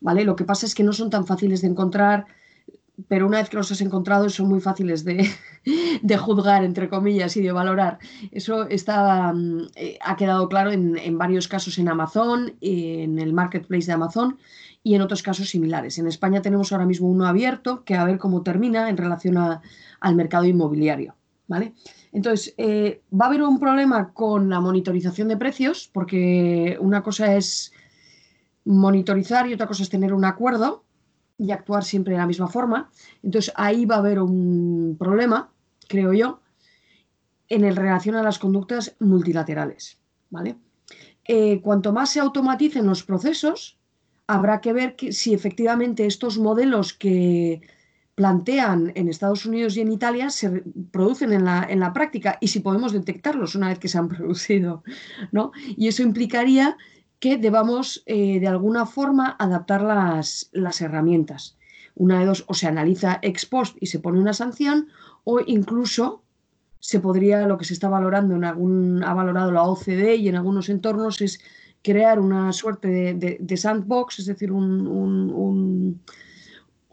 ¿Vale? 0.00 0.24
Lo 0.24 0.36
que 0.36 0.44
pasa 0.44 0.66
es 0.66 0.74
que 0.74 0.82
no 0.82 0.92
son 0.92 1.08
tan 1.08 1.26
fáciles 1.26 1.62
de 1.62 1.68
encontrar, 1.68 2.26
pero 3.08 3.26
una 3.26 3.38
vez 3.38 3.48
que 3.48 3.56
los 3.56 3.72
has 3.72 3.80
encontrado 3.80 4.28
son 4.28 4.48
muy 4.48 4.60
fáciles 4.60 5.04
de, 5.04 5.26
juzgar, 6.18 6.64
entre 6.64 6.90
comillas, 6.90 7.34
y 7.38 7.42
de 7.42 7.52
valorar. 7.52 7.98
Eso 8.30 8.68
está, 8.68 9.32
mm, 9.32 9.68
eh, 9.74 9.98
ha 10.02 10.16
quedado 10.16 10.48
claro 10.50 10.70
en, 10.70 10.98
en, 10.98 11.16
varios 11.16 11.48
casos 11.48 11.78
en 11.78 11.88
Amazon, 11.88 12.54
en 12.60 13.18
el 13.18 13.32
marketplace 13.32 13.86
de 13.86 13.92
Amazon 13.92 14.38
y 14.82 14.94
en 14.94 15.02
otros 15.02 15.22
casos 15.22 15.48
similares. 15.48 15.98
En 15.98 16.06
España 16.06 16.42
tenemos 16.42 16.72
ahora 16.72 16.86
mismo 16.86 17.08
uno 17.08 17.26
abierto 17.26 17.84
que 17.84 17.94
a 17.94 18.04
ver 18.04 18.18
cómo 18.18 18.42
termina 18.42 18.90
en 18.90 18.98
relación 18.98 19.36
al 19.38 20.14
mercado 20.14 20.44
inmobiliario. 20.44 21.14
¿vale? 21.48 21.74
Entonces, 22.16 22.54
eh, 22.56 23.02
va 23.12 23.26
a 23.26 23.28
haber 23.28 23.42
un 23.42 23.60
problema 23.60 24.14
con 24.14 24.48
la 24.48 24.58
monitorización 24.58 25.28
de 25.28 25.36
precios, 25.36 25.90
porque 25.92 26.78
una 26.80 27.02
cosa 27.02 27.36
es 27.36 27.74
monitorizar 28.64 29.46
y 29.46 29.52
otra 29.52 29.66
cosa 29.66 29.82
es 29.82 29.90
tener 29.90 30.14
un 30.14 30.24
acuerdo 30.24 30.82
y 31.36 31.50
actuar 31.50 31.84
siempre 31.84 32.14
de 32.14 32.20
la 32.20 32.26
misma 32.26 32.48
forma. 32.48 32.90
Entonces, 33.22 33.52
ahí 33.54 33.84
va 33.84 33.96
a 33.96 33.98
haber 33.98 34.18
un 34.20 34.96
problema, 34.98 35.50
creo 35.88 36.14
yo, 36.14 36.40
en 37.50 37.64
el 37.64 37.76
relación 37.76 38.14
a 38.16 38.22
las 38.22 38.38
conductas 38.38 38.96
multilaterales. 38.98 39.98
¿vale? 40.30 40.56
Eh, 41.26 41.60
cuanto 41.60 41.92
más 41.92 42.08
se 42.08 42.20
automaticen 42.20 42.86
los 42.86 43.04
procesos, 43.04 43.78
habrá 44.26 44.62
que 44.62 44.72
ver 44.72 44.96
si 45.10 45.34
efectivamente 45.34 46.06
estos 46.06 46.38
modelos 46.38 46.94
que 46.94 47.60
plantean 48.16 48.92
en 48.94 49.08
Estados 49.08 49.44
Unidos 49.44 49.76
y 49.76 49.82
en 49.82 49.92
Italia 49.92 50.30
se 50.30 50.62
producen 50.90 51.34
en 51.34 51.44
la, 51.44 51.66
en 51.68 51.80
la 51.80 51.92
práctica 51.92 52.38
y 52.40 52.48
si 52.48 52.60
podemos 52.60 52.92
detectarlos 52.92 53.54
una 53.54 53.68
vez 53.68 53.78
que 53.78 53.88
se 53.88 53.98
han 53.98 54.08
producido. 54.14 54.82
¿no? 55.30 55.52
Y 55.76 55.86
eso 55.86 56.02
implicaría 56.02 56.76
que 57.20 57.36
debamos 57.36 58.02
eh, 58.06 58.40
de 58.40 58.48
alguna 58.48 58.86
forma 58.86 59.36
adaptar 59.38 59.82
las, 59.82 60.48
las 60.52 60.80
herramientas. 60.80 61.58
Una 61.94 62.18
de 62.20 62.26
dos, 62.26 62.44
o 62.48 62.54
se 62.54 62.66
analiza 62.66 63.18
ex 63.22 63.46
post 63.46 63.76
y 63.80 63.86
se 63.86 64.00
pone 64.00 64.18
una 64.18 64.32
sanción, 64.32 64.88
o 65.24 65.40
incluso 65.46 66.22
se 66.80 67.00
podría, 67.00 67.46
lo 67.46 67.58
que 67.58 67.64
se 67.64 67.74
está 67.74 67.88
valorando 67.88 68.34
en 68.34 68.44
algún, 68.44 69.04
ha 69.04 69.12
valorado 69.12 69.50
la 69.52 69.62
OCDE 69.62 70.16
y 70.16 70.28
en 70.28 70.36
algunos 70.36 70.68
entornos 70.68 71.20
es 71.20 71.40
crear 71.82 72.18
una 72.18 72.52
suerte 72.52 73.14
de, 73.14 73.56
sandbox, 73.56 74.20
es 74.20 74.26
decir, 74.26 74.52
un 74.52 76.00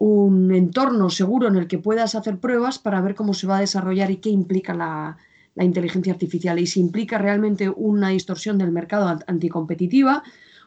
entorno 0.00 1.10
seguro 1.10 1.48
en 1.48 1.56
el 1.56 1.66
que 1.66 1.78
puedas 1.78 2.14
hacer 2.14 2.38
pruebas 2.38 2.78
para 2.78 3.00
ver 3.00 3.14
cómo 3.14 3.34
se 3.34 3.46
va 3.46 3.58
a 3.58 3.60
desarrollar 3.60 4.10
y 4.10 4.16
qué 4.16 4.30
implica 4.30 4.74
la, 4.74 5.16
inteligencia 5.56 6.12
artificial. 6.12 6.58
Y 6.58 6.66
si 6.66 6.80
implica 6.80 7.16
realmente 7.16 7.68
una 7.68 8.08
distorsión 8.08 8.58
del 8.58 8.72
mercado 8.72 9.20
anticompetitiva, 9.26 10.24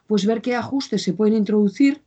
pues 0.08 0.26
ver 0.26 0.42
qué 0.42 0.56
ajustes 0.56 1.04
se 1.04 1.14
pueden 1.14 1.36
introducir 1.36 2.02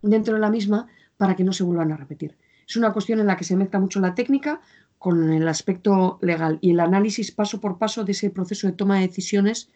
dentro 0.00 0.34
de 0.34 0.40
la 0.40 0.50
misma 0.50 0.88
para 1.18 1.36
que 1.36 1.44
no 1.44 1.52
se 1.52 1.62
vuelvan 1.62 1.92
a 1.92 1.96
repetir. 1.96 2.36
Es 2.66 2.76
una 2.76 2.92
cuestión 2.92 3.20
en 3.20 3.26
la 3.26 3.36
que 3.36 3.44
se 3.44 3.54
mezcla 3.54 3.78
mucho 3.78 4.00
la 4.00 4.14
técnica 4.14 4.62
con 4.98 5.30
el 5.30 5.46
aspecto 5.46 6.18
legal 6.22 6.58
y 6.62 6.70
el 6.70 6.80
análisis 6.80 7.32
paso 7.32 7.60
por 7.60 7.76
paso 7.76 8.04
de 8.04 8.12
ese 8.12 8.30
proceso 8.30 8.66
de 8.66 8.72
toma 8.72 8.96
de 8.96 9.08
decisiones 9.08 9.70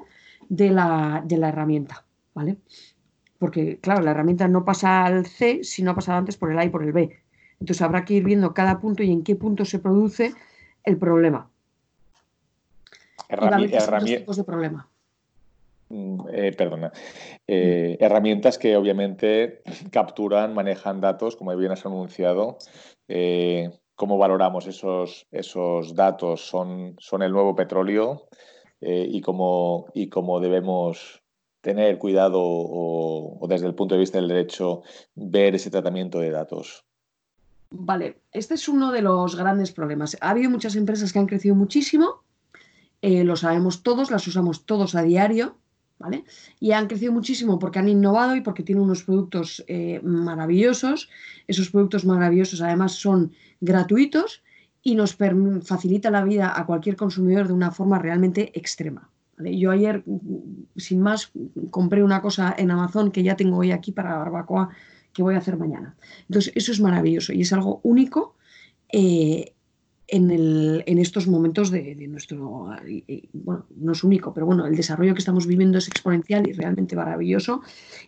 de 0.48 0.70
la, 0.70 1.22
de 1.26 1.36
la 1.36 1.50
herramienta. 1.50 2.06
¿vale? 2.36 2.58
Porque 3.38 3.78
claro, 3.78 4.02
la 4.02 4.12
herramienta 4.12 4.48
no 4.48 4.64
pasa 4.64 5.04
al 5.04 5.26
C 5.26 5.64
si 5.64 5.82
no 5.82 5.92
ha 5.92 5.94
pasado 5.94 6.18
antes 6.18 6.36
por 6.36 6.50
el 6.50 6.58
A 6.58 6.64
y 6.64 6.70
por 6.70 6.82
el 6.82 6.92
B. 6.92 7.10
Entonces 7.60 7.82
habrá 7.82 8.04
que 8.04 8.14
ir 8.14 8.24
viendo 8.24 8.54
cada 8.54 8.80
punto 8.80 9.02
y 9.02 9.10
en 9.10 9.22
qué 9.22 9.36
punto 9.36 9.64
se 9.64 9.78
produce 9.78 10.34
el 10.84 10.98
problema. 10.98 11.50
tipos 14.04 14.36
de 14.36 14.44
problema. 14.44 14.88
Mm, 15.88 16.20
eh, 16.32 16.52
perdona. 16.56 16.92
Eh, 17.46 17.96
herramientas 18.00 18.58
que 18.58 18.76
obviamente 18.76 19.62
capturan, 19.90 20.54
manejan 20.54 21.00
datos, 21.00 21.36
como 21.36 21.56
bien 21.56 21.72
has 21.72 21.86
anunciado. 21.86 22.58
Eh, 23.08 23.70
¿Cómo 23.94 24.18
valoramos 24.18 24.66
esos, 24.66 25.26
esos 25.30 25.94
datos? 25.94 26.42
¿Son, 26.42 26.96
son 26.98 27.22
el 27.22 27.32
nuevo 27.32 27.54
petróleo? 27.54 28.28
y, 28.78 29.22
cómo, 29.22 29.86
y 29.94 30.10
cómo 30.10 30.38
debemos 30.38 31.22
tener 31.66 31.98
cuidado 31.98 32.38
o, 32.40 33.44
desde 33.48 33.66
el 33.66 33.74
punto 33.74 33.96
de 33.96 34.00
vista 34.00 34.18
del 34.18 34.28
derecho 34.28 34.82
ver 35.16 35.56
ese 35.56 35.68
tratamiento 35.68 36.20
de 36.20 36.30
datos? 36.30 36.84
Vale, 37.70 38.20
este 38.30 38.54
es 38.54 38.68
uno 38.68 38.92
de 38.92 39.02
los 39.02 39.34
grandes 39.34 39.72
problemas. 39.72 40.16
Ha 40.20 40.30
habido 40.30 40.48
muchas 40.48 40.76
empresas 40.76 41.12
que 41.12 41.18
han 41.18 41.26
crecido 41.26 41.56
muchísimo, 41.56 42.22
eh, 43.02 43.24
lo 43.24 43.34
sabemos 43.34 43.82
todos, 43.82 44.12
las 44.12 44.24
usamos 44.28 44.64
todos 44.64 44.94
a 44.94 45.02
diario, 45.02 45.56
¿vale? 45.98 46.24
Y 46.60 46.70
han 46.70 46.86
crecido 46.86 47.12
muchísimo 47.12 47.58
porque 47.58 47.80
han 47.80 47.88
innovado 47.88 48.36
y 48.36 48.42
porque 48.42 48.62
tienen 48.62 48.84
unos 48.84 49.02
productos 49.02 49.64
eh, 49.66 50.00
maravillosos. 50.04 51.10
Esos 51.48 51.70
productos 51.70 52.04
maravillosos 52.04 52.62
además 52.62 52.92
son 52.92 53.32
gratuitos 53.60 54.44
y 54.84 54.94
nos 54.94 55.16
facilita 55.16 56.12
la 56.12 56.22
vida 56.22 56.52
a 56.56 56.64
cualquier 56.64 56.94
consumidor 56.94 57.48
de 57.48 57.54
una 57.54 57.72
forma 57.72 57.98
realmente 57.98 58.56
extrema. 58.56 59.10
Yo 59.38 59.70
ayer, 59.70 60.04
sin 60.76 61.00
más, 61.00 61.32
compré 61.70 62.02
una 62.02 62.22
cosa 62.22 62.54
en 62.56 62.70
Amazon 62.70 63.10
que 63.10 63.22
ya 63.22 63.36
tengo 63.36 63.58
hoy 63.58 63.70
aquí 63.70 63.92
para 63.92 64.16
barbacoa 64.16 64.70
que 65.12 65.22
voy 65.22 65.34
a 65.34 65.38
hacer 65.38 65.56
mañana. 65.56 65.96
Entonces, 66.28 66.52
eso 66.54 66.72
es 66.72 66.80
maravilloso 66.80 67.32
y 67.32 67.42
es 67.42 67.52
algo 67.52 67.80
único 67.82 68.36
eh, 68.92 69.54
en, 70.08 70.98
estos 70.98 71.26
momentos 71.26 71.70
de, 71.70 71.94
nuestro... 72.08 72.70
bueno, 73.32 73.66
no 73.76 73.92
es 73.92 74.04
único, 74.04 74.32
pero 74.32 74.46
bueno, 74.46 74.66
el 74.66 74.76
desarrollo 74.76 75.14
que 75.14 75.18
estamos 75.18 75.46
viviendo 75.46 75.78
es 75.78 75.88
exponencial 75.88 76.48
y 76.48 76.52
realmente 76.52 76.96
maravilloso 76.96 77.62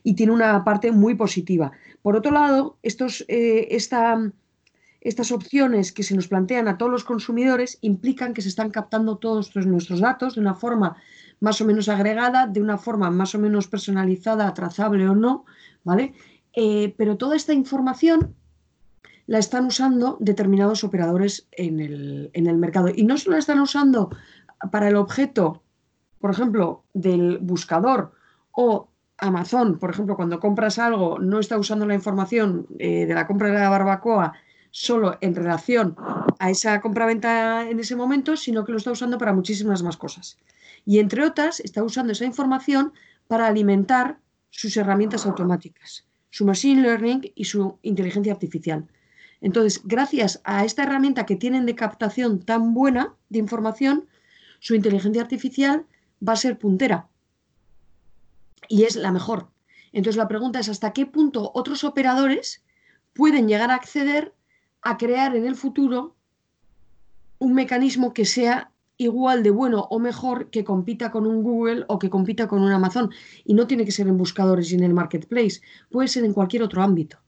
y 0.05 0.15
tiene 0.15 0.33
una 0.33 0.65
parte 0.65 0.93
muy 0.93 1.15
positiva. 1.15 1.73
Por 2.03 2.17
otro 2.17 2.31
lado, 2.33 2.79
eh, 2.83 3.69
estas 5.01 5.31
opciones 5.31 5.93
que 5.93 6.03
se 6.03 6.15
nos 6.15 6.29
plantean 6.29 6.69
a 6.69 6.77
todos 6.77 6.91
los 6.91 7.05
consumidores 7.05 7.79
implican 7.83 8.35
que 8.35 8.43
se 8.43 8.49
están 8.49 8.71
captando 8.71 9.17
todos 9.17 9.55
nuestros 9.55 10.01
datos 10.01 10.35
de 10.35 10.41
una 10.41 10.55
forma 10.55 10.97
más 11.41 11.61
o 11.61 11.65
menos 11.65 11.89
agregada, 11.89 12.47
de 12.47 12.61
una 12.61 12.79
forma 12.79 13.11
más 13.11 13.35
o 13.35 13.39
menos 13.39 13.69
personalizada, 13.69 14.53
trazable 14.55 15.09
o 15.09 15.15
no, 15.15 15.45
¿vale? 15.85 16.15
Eh, 16.53 16.95
pero 16.97 17.17
toda 17.17 17.37
esta 17.37 17.53
información 17.53 18.35
la 19.27 19.39
están 19.39 19.67
usando 19.67 20.17
determinados 20.21 20.83
operadores 20.83 21.47
en 21.53 21.79
el, 21.81 22.59
mercado. 22.59 22.89
Y 22.93 23.05
no 23.05 23.19
solo 23.19 23.35
la 23.35 23.41
están 23.41 23.61
usando 23.61 24.11
para 24.73 24.89
el 24.89 24.97
objeto, 24.97 25.63
por 26.19 26.31
ejemplo, 26.31 26.83
del 26.95 27.39
buscador 27.39 28.13
o 28.51 28.89
Amazon, 29.19 29.79
por 29.79 29.91
ejemplo, 29.91 30.17
cuando 30.17 30.41
compras 30.41 30.79
algo, 30.79 31.19
no 31.19 31.39
está 31.39 31.59
usando 31.59 31.87
la 31.87 31.95
información 31.95 32.67
eh, 32.79 33.05
de 33.05 33.15
la 33.15 33.27
compra 33.27 33.49
de 33.49 33.59
la 33.59 33.69
barbacoa 33.69 34.33
solo 34.81 35.19
en 35.21 35.35
relación 35.35 35.97
a 36.39 36.51
esa 36.51 36.81
compra-venta 36.81 37.69
en 37.69 37.81
ese 37.81 37.97
momento, 37.97 38.37
sino 38.37 38.65
que 38.65 38.71
lo 38.71 38.79
está 38.79 38.93
usando 38.93 39.19
para 39.19 39.33
muchísimas 39.33 39.83
más 39.83 39.97
cosas 39.97 40.39
y 40.87 41.01
entre 41.01 41.25
otras 41.25 41.59
está 41.59 41.83
usando 41.83 42.13
esa 42.13 42.25
información 42.25 42.93
para 43.27 43.49
alimentar 43.49 44.21
sus 44.51 44.77
herramientas 44.77 45.27
automáticas, 45.27 46.07
su 46.31 46.45
machine 46.45 46.81
learning 46.81 47.33
y 47.35 47.45
su 47.45 47.79
inteligencia 47.83 48.33
artificial. 48.33 48.87
Entonces, 49.41 49.83
gracias 49.85 50.41
a 50.45 50.65
esta 50.65 50.85
herramienta 50.85 51.27
que 51.27 51.35
tienen 51.35 51.67
de 51.67 51.75
captación 51.75 52.41
tan 52.41 52.73
buena 52.73 53.15
de 53.31 53.41
información, 53.41 54.07
su 54.61 54.77
inteligencia 54.77 55.23
artificial 55.23 55.87
va 56.27 56.35
a 56.35 56.37
ser 56.37 56.57
puntera. 56.57 57.09
Y 58.69 58.85
es 58.85 58.95
la 58.95 59.11
mejor. 59.11 59.49
Entonces, 59.93 60.17
la 60.17 60.29
pregunta 60.29 60.61
es 60.61 60.69
hasta 60.69 60.93
qué 60.93 61.05
punto 61.05 61.51
otros 61.53 61.83
operadores 61.83 62.65
pueden 63.13 63.49
llegar 63.49 63.73
a 63.73 63.75
acceder 63.75 64.33
a 64.83 64.97
crear 64.97 65.37
en 65.37 65.47
el 65.47 65.57
futuro 65.57 66.15
un 67.39 67.55
mecanismo 67.55 68.13
que 68.13 68.25
sea 68.25 68.73
igual 68.97 69.43
de 69.43 69.51
bueno 69.51 69.87
o 69.91 69.99
mejor 69.99 70.51
que 70.51 70.65
compita 70.65 71.11
con 71.11 71.27
un 71.27 71.43
Google 71.43 71.85
o 71.89 71.99
que 71.99 72.11
compita 72.11 72.49
con 72.49 72.63
un 72.63 72.73
Amazon. 72.73 73.11
Y 73.45 73.55
no 73.55 73.67
tiene 73.67 73.85
que 73.85 73.93
ser 73.93 74.09
en 74.09 74.17
buscadores 74.17 74.71
y 74.73 74.75
en 74.75 74.83
el 74.83 74.93
marketplace, 74.93 75.61
puede 75.91 76.09
ser 76.09 76.25
en 76.25 76.35
cualquier 76.35 76.63
otro 76.63 76.83
ámbito. 76.83 77.19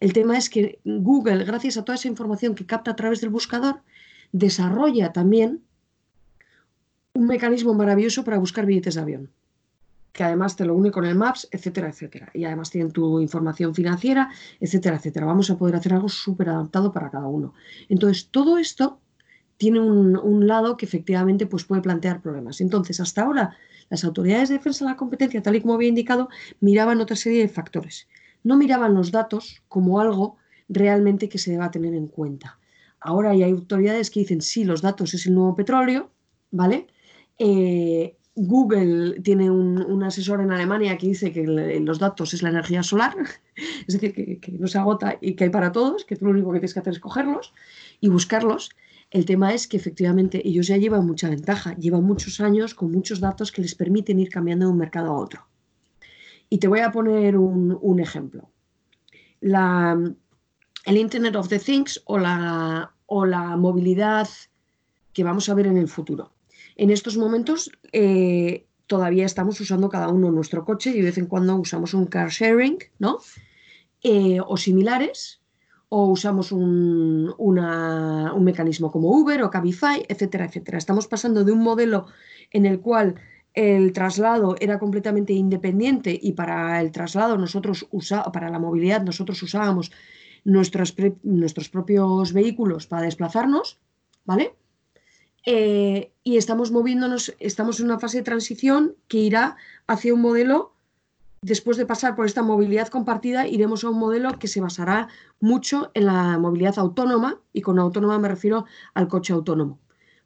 El 0.00 0.12
tema 0.12 0.36
es 0.36 0.50
que 0.50 0.80
Google, 0.84 1.44
gracias 1.44 1.76
a 1.76 1.84
toda 1.84 1.96
esa 1.96 2.08
información 2.08 2.54
que 2.54 2.66
capta 2.66 2.90
a 2.90 2.96
través 2.96 3.20
del 3.20 3.30
buscador, 3.30 3.82
desarrolla 4.32 5.12
también 5.12 5.62
un 7.12 7.26
mecanismo 7.26 7.74
maravilloso 7.74 8.24
para 8.24 8.38
buscar 8.38 8.66
billetes 8.66 8.96
de 8.96 9.00
avión, 9.00 9.30
que 10.14 10.22
además 10.22 10.54
te 10.54 10.64
lo 10.64 10.74
une 10.76 10.92
con 10.92 11.04
el 11.04 11.16
Maps, 11.16 11.48
etcétera, 11.50 11.88
etcétera. 11.88 12.30
Y 12.32 12.44
además 12.44 12.70
tienen 12.70 12.92
tu 12.92 13.20
información 13.20 13.74
financiera, 13.74 14.30
etcétera, 14.60 14.96
etcétera. 14.96 15.26
Vamos 15.26 15.50
a 15.50 15.58
poder 15.58 15.74
hacer 15.74 15.92
algo 15.92 16.08
súper 16.08 16.50
adaptado 16.50 16.92
para 16.92 17.10
cada 17.10 17.26
uno. 17.26 17.52
Entonces, 17.88 18.28
todo 18.30 18.56
esto 18.56 19.00
tiene 19.56 19.80
un, 19.80 20.46
lado 20.46 20.76
que 20.76 20.86
efectivamente 20.86 21.46
pues, 21.46 21.64
puede 21.64 21.82
plantear 21.82 22.22
problemas. 22.22 22.60
Entonces, 22.60 23.00
hasta 23.00 23.22
ahora, 23.22 23.56
las 23.90 24.04
autoridades 24.04 24.50
de 24.50 24.58
defensa 24.58 24.84
de 24.84 24.92
la 24.92 24.96
competencia, 24.96 25.42
tal 25.42 25.56
y 25.56 25.60
como 25.60 25.74
había 25.74 25.88
indicado, 25.88 26.28
miraban 26.60 27.00
otra 27.00 27.16
serie 27.16 27.40
de 27.40 27.48
factores. 27.48 28.06
No 28.44 28.56
miraban 28.56 28.94
los 28.94 29.10
datos 29.10 29.64
como 29.66 29.98
algo 29.98 30.36
realmente 30.68 31.28
que 31.28 31.38
se 31.38 31.50
deba 31.50 31.72
tener 31.72 31.92
en 31.92 32.06
cuenta. 32.06 32.60
Ahora 33.00 33.30
hay 33.30 33.42
autoridades 33.42 34.12
que 34.12 34.20
dicen, 34.20 34.40
sí, 34.40 34.62
los 34.62 34.80
datos 34.80 35.12
es 35.12 35.26
el 35.26 35.34
nuevo 35.34 35.56
petróleo, 35.56 36.12
¿vale? 36.52 36.86
Eh, 37.36 38.16
Google 38.36 39.20
tiene 39.20 39.48
un, 39.50 40.02
asesor 40.02 40.40
en 40.40 40.50
Alemania 40.50 40.98
que 40.98 41.06
dice 41.06 41.32
que 41.32 41.44
los 41.44 41.98
datos 42.00 42.34
es 42.34 42.42
la 42.42 42.48
energía 42.48 42.82
solar, 42.82 43.14
es 43.86 44.00
decir, 44.00 44.40
que, 44.40 44.52
no 44.52 44.66
se 44.66 44.78
agota 44.78 45.16
y 45.20 45.34
que 45.34 45.44
hay 45.44 45.50
para 45.50 45.70
todos, 45.70 46.04
que 46.04 46.16
tú 46.16 46.26
lo 46.26 46.32
único 46.32 46.50
que 46.50 46.58
tienes 46.58 46.74
que 46.74 46.80
hacer 46.80 46.94
es 46.94 47.00
cogerlos 47.00 47.54
y 48.00 48.08
buscarlos. 48.08 48.70
El 49.10 49.24
tema 49.24 49.54
es 49.54 49.68
que 49.68 49.76
efectivamente 49.76 50.42
ellos 50.46 50.66
ya 50.66 50.76
llevan 50.76 51.06
mucha 51.06 51.28
ventaja, 51.28 51.76
llevan 51.76 52.02
muchos 52.02 52.40
años 52.40 52.74
con 52.74 52.90
muchos 52.90 53.20
datos 53.20 53.52
que 53.52 53.62
les 53.62 53.76
permiten 53.76 54.18
ir 54.18 54.30
cambiando 54.30 54.66
de 54.66 54.72
un 54.72 54.78
mercado 54.78 55.12
a 55.12 55.18
otro. 55.18 55.46
Y 56.50 56.58
te 56.58 56.66
voy 56.66 56.80
a 56.80 56.90
poner 56.90 57.36
un, 57.36 58.00
ejemplo. 58.00 58.50
el 59.40 60.96
Internet 60.96 61.36
of 61.36 61.48
the 61.48 61.60
Things 61.60 62.02
o 62.06 62.18
la, 62.18 62.92
o 63.06 63.24
la 63.24 63.56
movilidad 63.56 64.28
que 65.12 65.22
vamos 65.22 65.48
a 65.48 65.54
ver 65.54 65.68
en 65.68 65.76
el 65.76 65.88
futuro. 65.88 66.33
En 66.76 66.90
estos 66.90 67.16
momentos 67.16 67.70
eh, 67.92 68.66
todavía 68.86 69.26
estamos 69.26 69.60
usando 69.60 69.88
cada 69.88 70.08
uno 70.08 70.30
nuestro 70.30 70.64
coche 70.64 70.90
y 70.90 70.94
de 70.94 71.02
vez 71.02 71.18
en 71.18 71.26
cuando 71.26 71.56
usamos 71.56 71.94
un 71.94 72.06
car 72.06 72.30
sharing, 72.30 72.78
¿no? 72.98 73.18
Eh, 74.02 74.38
o 74.46 74.56
similares, 74.56 75.40
o 75.88 76.06
usamos 76.06 76.52
un, 76.52 77.34
mecanismo 78.40 78.90
como 78.90 79.10
Uber 79.10 79.42
o 79.42 79.50
Cabify, 79.50 80.04
etcétera, 80.08 80.46
etcétera. 80.46 80.78
Estamos 80.78 81.06
pasando 81.06 81.44
de 81.44 81.52
un 81.52 81.62
modelo 81.62 82.06
en 82.50 82.66
el 82.66 82.80
cual 82.80 83.14
el 83.54 83.92
traslado 83.92 84.56
era 84.58 84.78
completamente 84.80 85.32
independiente 85.32 86.18
y 86.20 86.32
para 86.32 86.80
el 86.80 86.90
traslado 86.90 87.38
nosotros 87.38 87.86
para 88.32 88.50
la 88.50 88.58
movilidad 88.58 89.02
nosotros 89.02 89.40
usábamos 89.42 89.92
nuestros, 90.42 90.94
nuestros 91.22 91.68
propios 91.68 92.32
vehículos 92.32 92.86
para 92.88 93.02
desplazarnos, 93.02 93.78
¿vale? 94.24 94.56
Eh, 95.46 96.12
y 96.22 96.36
estamos 96.36 96.70
moviéndonos, 96.70 97.34
estamos 97.38 97.78
en 97.78 97.86
una 97.86 97.98
fase 97.98 98.18
de 98.18 98.24
transición 98.24 98.96
que 99.08 99.18
irá 99.18 99.56
hacia 99.86 100.14
un 100.14 100.22
modelo 100.22 100.74
después 101.44 101.76
de 101.76 101.84
pasar 101.84 102.16
por 102.16 102.24
esta 102.24 102.42
movilidad 102.42 102.88
compartida, 102.88 103.46
iremos 103.46 103.84
a 103.84 103.90
un 103.90 103.98
modelo 103.98 104.38
que 104.38 104.48
se 104.48 104.62
basará 104.62 105.08
mucho 105.40 105.90
en 105.92 106.06
la 106.06 106.38
movilidad 106.38 106.78
autónoma, 106.78 107.38
y 107.52 107.60
con 107.60 107.78
autónoma 107.78 108.18
me 108.18 108.28
refiero 108.28 108.64
al 108.94 109.08
coche 109.08 109.34
autónomo. 109.34 109.78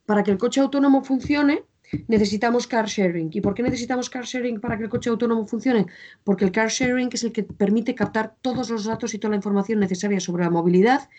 Para 0.05 0.23
que 0.23 0.31
el 0.31 0.37
coche 0.37 0.61
autónomo 0.61 1.03
funcione, 1.03 1.65
necesitamos 2.07 2.67
car 2.67 2.87
sharing. 2.87 3.31
¿Y 3.33 3.41
por 3.41 3.53
qué 3.53 3.63
necesitamos 3.63 4.09
car 4.09 4.23
sharing 4.23 4.61
para 4.61 4.77
que 4.77 4.85
el 4.85 4.89
coche 4.89 5.09
autónomo 5.09 5.45
funcione? 5.45 5.87
Porque 6.23 6.45
el 6.45 6.51
car 6.53 6.69
sharing 6.69 7.09
es 7.11 7.23
el 7.25 7.33
que 7.33 7.43
permite 7.43 7.95
captar 7.95 8.35
todos 8.41 8.69
los 8.69 8.85
datos 8.85 9.13
y 9.13 9.19
toda 9.19 9.31
la 9.31 9.37
información 9.37 9.79
necesaria 9.79 10.21
sobre 10.21 10.45
la 10.45 10.49
movilidad 10.49 11.09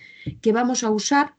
que 0.41 0.53
vamos 0.53 0.83
a 0.83 0.91
usar 0.91 1.35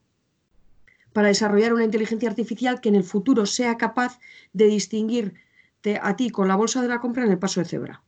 para 1.14 1.28
desarrollar 1.28 1.74
una 1.74 1.84
inteligencia 1.84 2.30
artificial 2.30 2.82
que 2.82 2.90
en 2.90 2.96
el 2.96 3.04
futuro 3.04 3.46
sea 3.46 3.78
capaz 3.78 4.20
de 4.54 4.66
distinguirte 4.66 6.00
a 6.02 6.16
ti 6.16 6.30
con 6.30 6.48
la 6.48 6.56
bolsa 6.56 6.82
de 6.82 6.88
la 6.88 7.00
compra 7.00 7.24
en 7.26 7.32
el 7.32 7.40
paso 7.40 7.60
de 7.60 7.66
cebra 7.66 8.04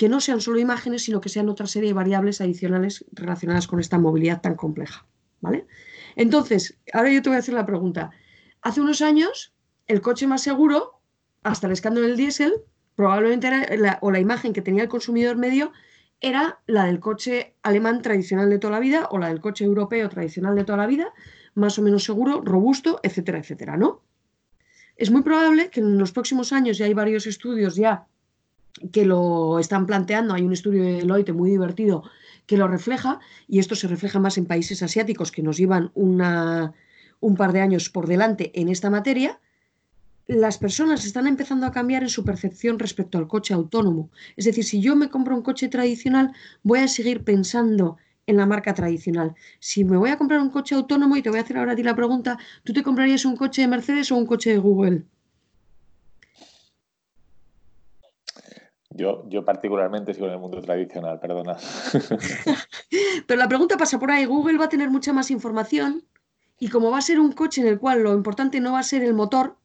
que 0.00 0.08
no 0.08 0.22
sean 0.22 0.40
solo 0.40 0.58
imágenes, 0.58 1.02
sino 1.02 1.20
que 1.20 1.28
sean 1.28 1.50
otra 1.50 1.66
serie 1.66 1.90
de 1.90 1.92
variables 1.92 2.40
adicionales 2.40 3.04
relacionadas 3.12 3.66
con 3.66 3.80
esta 3.80 3.98
movilidad 3.98 4.40
tan 4.40 4.54
compleja. 4.54 5.04
¿vale? 5.42 5.66
Entonces, 6.16 6.78
ahora 6.94 7.12
yo 7.12 7.20
te 7.20 7.28
voy 7.28 7.36
a 7.36 7.40
hacer 7.40 7.52
la 7.52 7.66
pregunta. 7.66 8.10
Hace 8.62 8.80
unos 8.80 9.02
años, 9.02 9.52
el 9.88 10.00
coche 10.00 10.26
más 10.26 10.42
seguro, 10.42 11.02
hasta 11.42 11.66
el 11.66 11.74
escándalo 11.74 12.06
del 12.06 12.16
diésel, 12.16 12.54
probablemente 12.94 13.46
era 13.46 13.98
o 14.00 14.10
la 14.10 14.20
imagen 14.20 14.54
que 14.54 14.62
tenía 14.62 14.84
el 14.84 14.88
consumidor 14.88 15.36
medio 15.36 15.70
era 16.22 16.60
la 16.66 16.86
del 16.86 16.98
coche 16.98 17.54
alemán 17.62 18.00
tradicional 18.00 18.48
de 18.48 18.58
toda 18.58 18.72
la 18.72 18.80
vida 18.80 19.06
o 19.10 19.18
la 19.18 19.28
del 19.28 19.42
coche 19.42 19.66
europeo 19.66 20.08
tradicional 20.08 20.54
de 20.54 20.64
toda 20.64 20.78
la 20.78 20.86
vida, 20.86 21.12
más 21.54 21.78
o 21.78 21.82
menos 21.82 22.04
seguro, 22.04 22.40
robusto, 22.40 23.00
etcétera, 23.02 23.38
etcétera, 23.38 23.76
¿no? 23.76 24.02
Es 24.96 25.10
muy 25.10 25.22
probable 25.22 25.70
que 25.70 25.80
en 25.80 25.98
los 25.98 26.12
próximos 26.12 26.52
años, 26.52 26.78
ya 26.78 26.86
hay 26.86 26.94
varios 26.94 27.26
estudios 27.26 27.76
ya 27.76 28.06
que 28.92 29.04
lo 29.04 29.58
están 29.58 29.86
planteando. 29.86 30.34
Hay 30.34 30.42
un 30.42 30.52
estudio 30.52 30.82
de 30.82 30.92
Deloitte 30.94 31.32
muy 31.32 31.50
divertido 31.50 32.04
que 32.46 32.56
lo 32.56 32.68
refleja 32.68 33.18
y 33.48 33.58
esto 33.58 33.74
se 33.74 33.88
refleja 33.88 34.18
más 34.20 34.36
en 34.38 34.46
países 34.46 34.82
asiáticos 34.82 35.32
que 35.32 35.42
nos 35.42 35.56
llevan 35.56 35.90
un 35.94 37.36
par 37.36 37.52
de 37.52 37.60
años 37.60 37.88
por 37.88 38.06
delante 38.06 38.52
en 38.60 38.68
esta 38.68 38.90
materia. 38.90 39.40
Las 40.26 40.58
personas 40.58 41.04
están 41.04 41.26
empezando 41.26 41.66
a 41.66 41.72
cambiar 41.72 42.02
en 42.02 42.08
su 42.08 42.24
percepción 42.24 42.78
respecto 42.78 43.18
al 43.18 43.26
coche 43.26 43.54
autónomo. 43.54 44.10
Es 44.36 44.44
decir, 44.44 44.64
si 44.64 44.80
yo 44.80 44.94
me 44.96 45.08
compro 45.08 45.34
un 45.34 45.42
coche 45.42 45.68
tradicional, 45.68 46.32
voy 46.62 46.80
a 46.80 46.88
seguir 46.88 47.24
pensando 47.24 47.96
en 48.26 48.36
la 48.36 48.46
marca 48.46 48.74
tradicional. 48.74 49.34
Si 49.58 49.84
me 49.84 49.96
voy 49.96 50.10
a 50.10 50.18
comprar 50.18 50.40
un 50.40 50.50
coche 50.50 50.74
autónomo, 50.74 51.16
y 51.16 51.22
te 51.22 51.30
voy 51.30 51.38
a 51.38 51.42
hacer 51.42 51.58
ahora 51.58 51.72
a 51.72 51.76
ti 51.76 51.82
la 51.82 51.96
pregunta, 51.96 52.38
¿tú 52.64 52.72
te 52.72 52.82
comprarías 52.82 53.24
un 53.24 53.36
coche 53.36 53.62
de 53.62 53.68
Mercedes 53.68 54.12
o 54.12 54.16
un 54.16 54.26
coche 54.26 54.50
de 54.50 54.58
Google? 54.58 55.04
Yo, 58.90 59.24
yo 59.28 59.44
particularmente 59.44 60.12
sigo 60.12 60.26
en 60.26 60.32
el 60.32 60.38
mundo 60.38 60.60
tradicional, 60.60 61.20
perdona. 61.20 61.56
Pero 63.26 63.38
la 63.38 63.48
pregunta 63.48 63.76
pasa 63.76 63.98
por 63.98 64.10
ahí. 64.10 64.24
Google 64.24 64.58
va 64.58 64.64
a 64.64 64.68
tener 64.68 64.90
mucha 64.90 65.12
más 65.12 65.30
información 65.30 66.04
y 66.58 66.68
como 66.68 66.90
va 66.90 66.98
a 66.98 67.02
ser 67.02 67.20
un 67.20 67.32
coche 67.32 67.60
en 67.60 67.68
el 67.68 67.78
cual 67.78 68.02
lo 68.02 68.12
importante 68.14 68.60
no 68.60 68.72
va 68.72 68.80
a 68.80 68.84
ser 68.84 69.02
el 69.02 69.14
motor, 69.14 69.56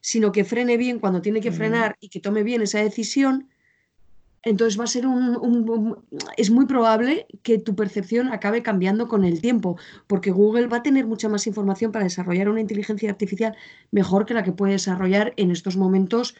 sino 0.00 0.32
que 0.32 0.44
frene 0.44 0.76
bien 0.76 0.98
cuando 0.98 1.22
tiene 1.22 1.40
que 1.40 1.52
frenar 1.52 1.96
y 2.00 2.10
que 2.10 2.20
tome 2.20 2.42
bien 2.42 2.60
esa 2.62 2.80
decisión, 2.80 3.48
entonces 4.44 4.78
va 4.78 4.84
a 4.84 4.88
ser 4.88 5.06
un, 5.06 5.96
es 6.36 6.50
muy 6.50 6.66
probable 6.66 7.26
que 7.42 7.58
tu 7.58 7.74
percepción 7.74 8.28
acabe 8.28 8.62
cambiando 8.62 9.08
con 9.08 9.24
el 9.24 9.40
tiempo, 9.40 9.78
porque 10.06 10.30
Google 10.30 10.66
va 10.66 10.78
a 10.78 10.82
tener 10.82 11.06
mucha 11.06 11.28
más 11.28 11.46
información 11.46 11.92
para 11.92 12.04
desarrollar 12.04 12.48
una 12.48 12.60
inteligencia 12.60 13.10
artificial 13.10 13.56
mejor 13.90 14.26
que 14.26 14.34
la 14.34 14.42
que 14.42 14.52
puede 14.52 14.72
desarrollar 14.72 15.32
en 15.36 15.50
estos 15.50 15.76
momentos 15.76 16.34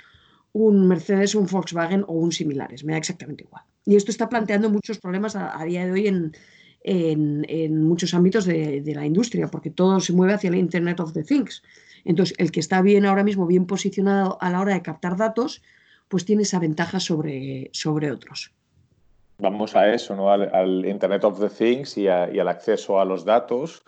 un 0.53 0.87
Mercedes, 0.87 1.35
un 1.35 1.47
Volkswagen 1.47 2.05
o 2.07 2.13
un 2.13 2.31
similares, 2.31 2.85
me 2.85 2.93
da 2.93 2.99
exactamente 2.99 3.45
igual. 3.45 3.65
Y 3.87 3.97
esto 3.97 4.11
está 4.11 4.29
planteando 4.29 4.71
muchos 4.71 4.99
problemas 4.99 5.35
a, 5.37 5.63
día 5.65 5.85
de 5.85 5.93
hoy 5.93 6.07
en, 6.07 7.87
muchos 7.87 8.15
ámbitos 8.15 8.45
de, 8.45 8.93
la 8.95 9.05
industria, 9.05 9.49
porque 9.49 9.71
todo 9.71 9.99
se 10.01 10.13
mueve 10.13 10.35
hacia 10.35 10.49
el 10.49 10.57
Internet 10.57 11.01
of 11.01 11.13
the 11.13 11.25
Things. 11.25 11.63
Entonces, 12.05 12.37
el 12.39 12.53
que 12.53 12.61
está 12.61 12.83
bien 12.83 13.05
ahora 13.05 13.25
mismo, 13.25 13.47
bien 13.47 13.67
posicionado 13.67 14.39
a 14.41 14.51
la 14.51 14.61
hora 14.61 14.75
de 14.75 14.83
captar 14.83 15.17
datos, 15.17 15.63
pues 16.09 16.25
tiene 16.25 16.43
esa 16.43 16.59
ventaja 16.59 17.01
sobre, 17.01 17.71
sobre 17.73 18.11
otros. 18.11 18.53
Vamos 19.39 19.75
a 19.75 19.93
eso, 19.93 20.15
¿no? 20.15 20.31
Al, 20.31 20.85
Internet 20.87 21.25
of 21.25 21.41
the 21.41 21.51
Things 21.51 21.97
y, 21.99 22.03
y 22.03 22.09
al 22.09 22.49
acceso 22.49 23.01
a 23.01 23.05
los 23.05 23.25
datos. 23.25 23.83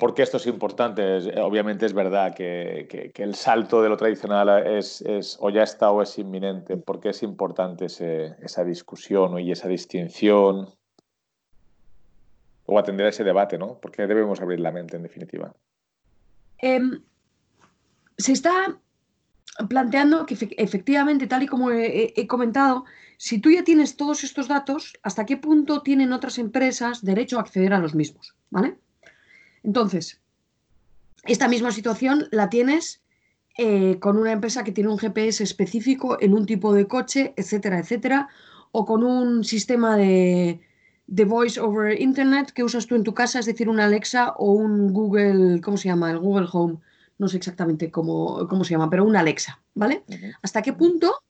Porque 0.00 0.22
esto 0.22 0.38
es 0.38 0.46
importante. 0.46 1.02
obviamente 1.42 1.84
es 1.84 1.92
verdad 1.92 2.34
que, 2.34 3.12
el 3.14 3.34
salto 3.34 3.82
de 3.82 3.90
lo 3.90 3.98
tradicional 3.98 4.66
es, 4.66 5.04
o 5.40 5.50
ya 5.50 5.62
está 5.62 5.90
o 5.90 6.00
es 6.00 6.18
inminente. 6.18 6.78
porque 6.78 7.10
es 7.10 7.22
importante 7.22 7.84
esa 7.84 8.64
discusión 8.64 9.38
y 9.38 9.52
esa 9.52 9.68
distinción? 9.68 10.70
O 12.64 12.78
atender 12.78 13.04
a 13.04 13.08
ese 13.10 13.24
debate, 13.24 13.58
¿no? 13.58 13.78
Porque 13.78 14.06
debemos 14.06 14.40
abrir 14.40 14.60
la 14.60 14.72
mente, 14.72 14.96
en 14.96 15.02
definitiva. 15.02 15.52
Em, 16.56 17.02
se 18.16 18.32
está. 18.32 18.80
Planteando 19.68 20.26
que 20.26 20.36
efectivamente, 20.56 21.26
tal 21.26 21.42
y 21.42 21.46
como 21.46 21.70
he, 21.70 22.26
comentado, 22.26 22.84
si 23.16 23.38
tú 23.38 23.50
ya 23.50 23.64
tienes 23.64 23.96
todos 23.96 24.24
estos 24.24 24.48
datos, 24.48 24.98
¿hasta 25.02 25.26
qué 25.26 25.36
punto 25.36 25.82
tienen 25.82 26.12
otras 26.12 26.38
empresas 26.38 27.04
derecho 27.04 27.38
a 27.38 27.42
acceder 27.42 27.72
a 27.74 27.78
los 27.78 27.94
mismos? 27.94 28.34
¿Vale? 28.50 28.76
Entonces, 29.62 30.20
esta 31.24 31.48
misma 31.48 31.72
situación 31.72 32.28
la 32.30 32.48
tienes 32.48 33.02
eh, 33.58 33.98
con 34.00 34.16
una 34.16 34.32
empresa 34.32 34.64
que 34.64 34.72
tiene 34.72 34.90
un 34.90 34.98
GPS 34.98 35.42
específico 35.42 36.16
en 36.20 36.32
un 36.32 36.46
tipo 36.46 36.72
de 36.72 36.86
coche, 36.86 37.34
etcétera, 37.36 37.78
etcétera, 37.78 38.28
o 38.72 38.86
con 38.86 39.02
un 39.02 39.44
sistema 39.44 39.96
de, 39.96 40.60
de 41.06 41.24
voice 41.24 41.60
over 41.60 42.00
internet 42.00 42.52
que 42.52 42.64
usas 42.64 42.86
tú 42.86 42.94
en 42.94 43.02
tu 43.02 43.12
casa, 43.12 43.40
es 43.40 43.46
decir, 43.46 43.68
un 43.68 43.80
Alexa 43.80 44.30
o 44.38 44.52
un 44.52 44.92
Google, 44.92 45.60
¿cómo 45.60 45.76
se 45.76 45.88
llama? 45.88 46.10
El 46.10 46.20
Google 46.20 46.48
Home 46.52 46.78
no 47.20 47.28
sé 47.28 47.36
exactamente 47.36 47.90
cómo, 47.90 48.48
cómo 48.48 48.64
se 48.64 48.70
llama, 48.70 48.88
pero 48.88 49.04
una 49.04 49.20
Alexa, 49.20 49.60
¿vale? 49.74 50.04
¿Hasta 50.40 50.62
qué 50.62 50.72
punto 50.72 51.22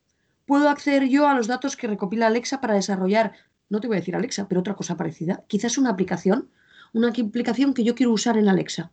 puedo 0.47 0.69
acceder 0.69 1.09
yo 1.09 1.27
a 1.27 1.35
los 1.35 1.49
datos 1.49 1.77
que 1.77 1.89
recopila 1.89 2.29
Alexa 2.29 2.61
para 2.61 2.75
desarrollar, 2.75 3.33
no 3.69 3.81
te 3.81 3.89
voy 3.89 3.97
a 3.97 4.01
decir 4.01 4.15
Alexa, 4.15 4.47
pero 4.47 4.61
otra 4.61 4.77
cosa 4.77 4.97
parecida? 4.97 5.43
Quizás 5.49 5.79
una 5.79 5.91
aplicación, 5.91 6.49
una 6.93 7.09
aplicación 7.09 7.75
que 7.75 7.83
yo 7.83 7.97
quiero 7.97 8.13
usar 8.13 8.39
en 8.39 8.49
Alexa. 8.49 8.93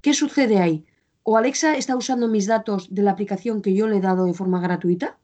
¿Qué 0.00 0.14
sucede 0.14 0.58
ahí? 0.58 0.86
¿O 1.22 1.36
Alexa 1.36 1.76
está 1.76 1.94
usando 1.94 2.28
mis 2.28 2.46
datos 2.46 2.94
de 2.94 3.02
la 3.02 3.10
aplicación 3.10 3.60
que 3.60 3.74
yo 3.74 3.86
le 3.86 3.98
he 3.98 4.00
dado 4.00 4.24
de 4.24 4.32
forma 4.32 4.58
gratuita? 4.58 5.18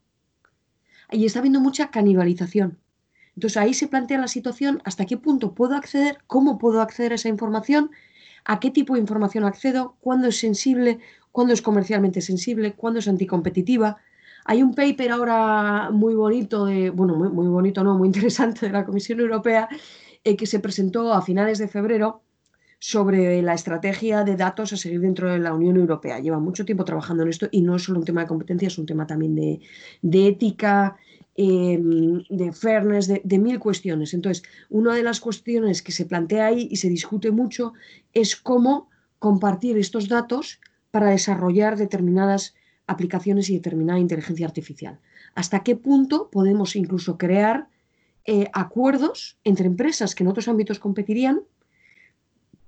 Y 1.10 1.24
está 1.24 1.38
habiendo 1.38 1.60
mucha 1.60 1.90
canibalización. 1.90 2.78
Entonces 3.34 3.56
ahí 3.56 3.72
se 3.72 3.88
plantea 3.88 4.18
la 4.18 4.28
situación, 4.28 4.82
hasta 4.84 5.06
qué 5.06 5.16
punto 5.16 5.54
puedo 5.54 5.74
acceder, 5.74 6.18
cómo 6.26 6.58
puedo 6.58 6.82
acceder 6.82 7.12
a 7.12 7.14
esa 7.14 7.30
información 7.30 7.92
a 8.44 8.60
qué 8.60 8.70
tipo 8.70 8.94
de 8.94 9.00
información 9.00 9.44
accedo, 9.44 9.96
cuándo 10.00 10.28
es 10.28 10.38
sensible, 10.38 10.98
cuándo 11.30 11.52
es 11.54 11.62
comercialmente 11.62 12.20
sensible, 12.20 12.74
cuándo 12.74 13.00
es 13.00 13.08
anticompetitiva. 13.08 13.98
Hay 14.44 14.62
un 14.62 14.74
paper 14.74 15.12
ahora 15.12 15.90
muy 15.90 16.14
bonito, 16.14 16.66
de, 16.66 16.90
bueno, 16.90 17.14
muy, 17.14 17.48
bonito, 17.48 17.84
no, 17.84 17.96
muy 17.96 18.08
interesante 18.08 18.66
de 18.66 18.72
la 18.72 18.84
Comisión 18.84 19.20
Europea, 19.20 19.68
eh, 20.24 20.36
que 20.36 20.46
se 20.46 20.60
presentó 20.60 21.12
a 21.12 21.22
finales 21.22 21.58
de 21.58 21.68
febrero 21.68 22.22
sobre 22.78 23.40
la 23.42 23.54
estrategia 23.54 24.24
de 24.24 24.34
datos 24.34 24.72
a 24.72 24.76
seguir 24.76 25.00
dentro 25.00 25.30
de 25.30 25.38
la 25.38 25.54
Unión 25.54 25.76
Europea. 25.76 26.18
Lleva 26.18 26.40
mucho 26.40 26.64
tiempo 26.64 26.84
trabajando 26.84 27.22
en 27.22 27.28
esto 27.28 27.48
y 27.52 27.62
no 27.62 27.76
es 27.76 27.84
solo 27.84 28.00
un 28.00 28.04
tema 28.04 28.22
de 28.22 28.26
competencia, 28.26 28.66
es 28.66 28.76
un 28.76 28.86
tema 28.86 29.06
también 29.06 29.36
de, 29.36 29.60
de 30.02 30.26
ética 30.26 30.96
Em, 31.34 32.22
de 32.28 32.52
fairness, 32.52 33.08
de, 33.08 33.38
mil 33.38 33.58
cuestiones. 33.58 34.12
Entonces, 34.12 34.42
una 34.68 34.94
de 34.94 35.02
las 35.02 35.18
cuestiones 35.18 35.80
que 35.80 35.90
se 35.92 36.04
plantea 36.04 36.46
ahí 36.46 36.68
y 36.70 36.76
se 36.76 36.90
discute 36.90 37.30
mucho 37.30 37.72
es 38.12 38.36
cómo 38.36 38.90
compartir 39.18 39.78
estos 39.78 40.08
datos 40.08 40.60
para 40.90 41.08
desarrollar 41.08 41.78
determinadas 41.78 42.54
aplicaciones 42.86 43.48
y 43.48 43.54
determinada 43.54 43.98
inteligencia 43.98 44.46
artificial. 44.46 45.00
¿Hasta 45.34 45.62
qué 45.62 45.74
punto 45.74 46.28
podemos 46.30 46.76
incluso 46.76 47.16
crear 47.16 47.68
eh, 48.26 48.48
acuerdos 48.52 49.38
entre 49.42 49.66
empresas 49.66 50.14
que 50.14 50.24
en 50.24 50.28
otros 50.28 50.48
ámbitos 50.48 50.78
competirían 50.78 51.40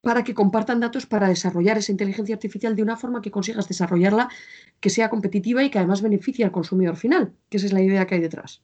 para 0.05 0.23
que 0.23 0.35
compartan 0.35 0.81
datos 0.81 1.07
para 1.07 1.29
desarrollar 1.29 1.79
esa 1.79 1.91
inteligencia 1.91 2.35
artificial 2.35 2.77
de 2.77 2.83
una 2.83 2.97
forma 2.97 3.23
que 3.23 3.31
consigas 3.31 3.67
desarrollarla 3.67 4.29
que 4.79 4.91
sea 4.91 5.09
competitiva 5.09 5.65
y 5.65 5.71
que 5.71 5.79
además 5.79 6.03
beneficie 6.03 6.45
al 6.45 6.53
consumidor 6.53 6.97
final, 6.97 7.33
que 7.49 7.57
esa 7.57 7.67
es 7.67 7.73
la 7.73 7.83
idea 7.83 8.07
que 8.07 8.17
hay 8.17 8.21
detrás. 8.21 8.63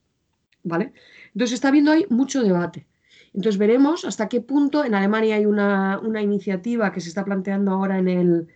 ¿Vale? 0.63 0.93
Entonces 1.33 1.55
está 1.55 1.69
habiendo 1.69 1.91
ahí 1.91 2.05
mucho 2.09 2.43
debate. 2.43 2.85
Entonces 3.33 3.57
veremos 3.57 4.05
hasta 4.05 4.29
qué 4.29 4.41
punto 4.41 4.85
en 4.85 4.93
Alemania 4.93 5.35
hay 5.35 5.45
una, 5.45 5.99
iniciativa 6.21 6.91
que 6.91 7.01
se 7.01 7.09
está 7.09 7.25
planteando 7.25 7.71
ahora 7.71 7.97
en 7.97 8.07
el, 8.07 8.47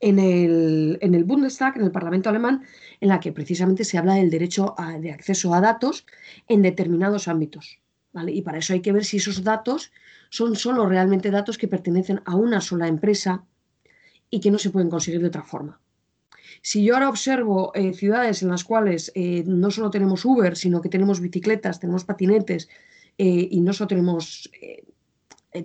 en 0.00 0.18
el, 0.18 0.98
en 1.00 1.14
el, 1.14 1.24
Bundestag, 1.24 1.76
en 1.76 1.84
el 1.84 1.90
Parlamento 1.90 2.30
alemán, 2.30 2.62
en 3.00 3.08
la 3.08 3.20
que 3.20 3.32
precisamente 3.32 3.84
se 3.84 3.98
habla 3.98 4.14
del 4.14 4.30
derecho 4.30 4.74
de 5.00 5.12
acceso 5.12 5.52
a 5.52 5.60
datos 5.60 6.06
en 6.48 6.62
determinados 6.62 7.28
ámbitos. 7.28 7.80
¿vale? 8.12 8.32
Y 8.32 8.42
para 8.42 8.58
eso 8.58 8.72
hay 8.72 8.80
que 8.80 8.92
ver 8.92 9.04
si 9.04 9.18
esos 9.18 9.42
datos 9.42 9.92
son 10.30 10.56
solo 10.56 10.86
realmente 10.86 11.30
datos 11.30 11.58
que 11.58 11.68
pertenecen 11.68 12.22
a 12.24 12.36
una 12.36 12.60
sola 12.60 12.88
empresa 12.88 13.44
y 14.30 14.40
que 14.40 14.50
no 14.50 14.58
se 14.58 14.70
pueden 14.70 14.88
conseguir 14.88 15.20
de 15.20 15.26
otra 15.26 15.42
forma. 15.42 15.80
Si 16.62 16.84
yo 16.84 16.94
ahora 16.94 17.08
observo 17.08 17.72
eh, 17.74 17.92
ciudades 17.94 18.42
en 18.42 18.48
las 18.48 18.64
cuales 18.64 19.12
eh, 19.14 19.44
no 19.46 19.70
solo 19.70 19.90
tenemos 19.90 20.24
Uber, 20.24 20.56
sino 20.56 20.80
que 20.80 20.88
tenemos 20.88 21.20
bicicletas, 21.20 21.80
tenemos 21.80 22.04
patinetes 22.04 22.68
eh, 23.18 23.48
y 23.50 23.60
no 23.60 23.72
solo 23.72 23.88
tenemos, 23.88 24.50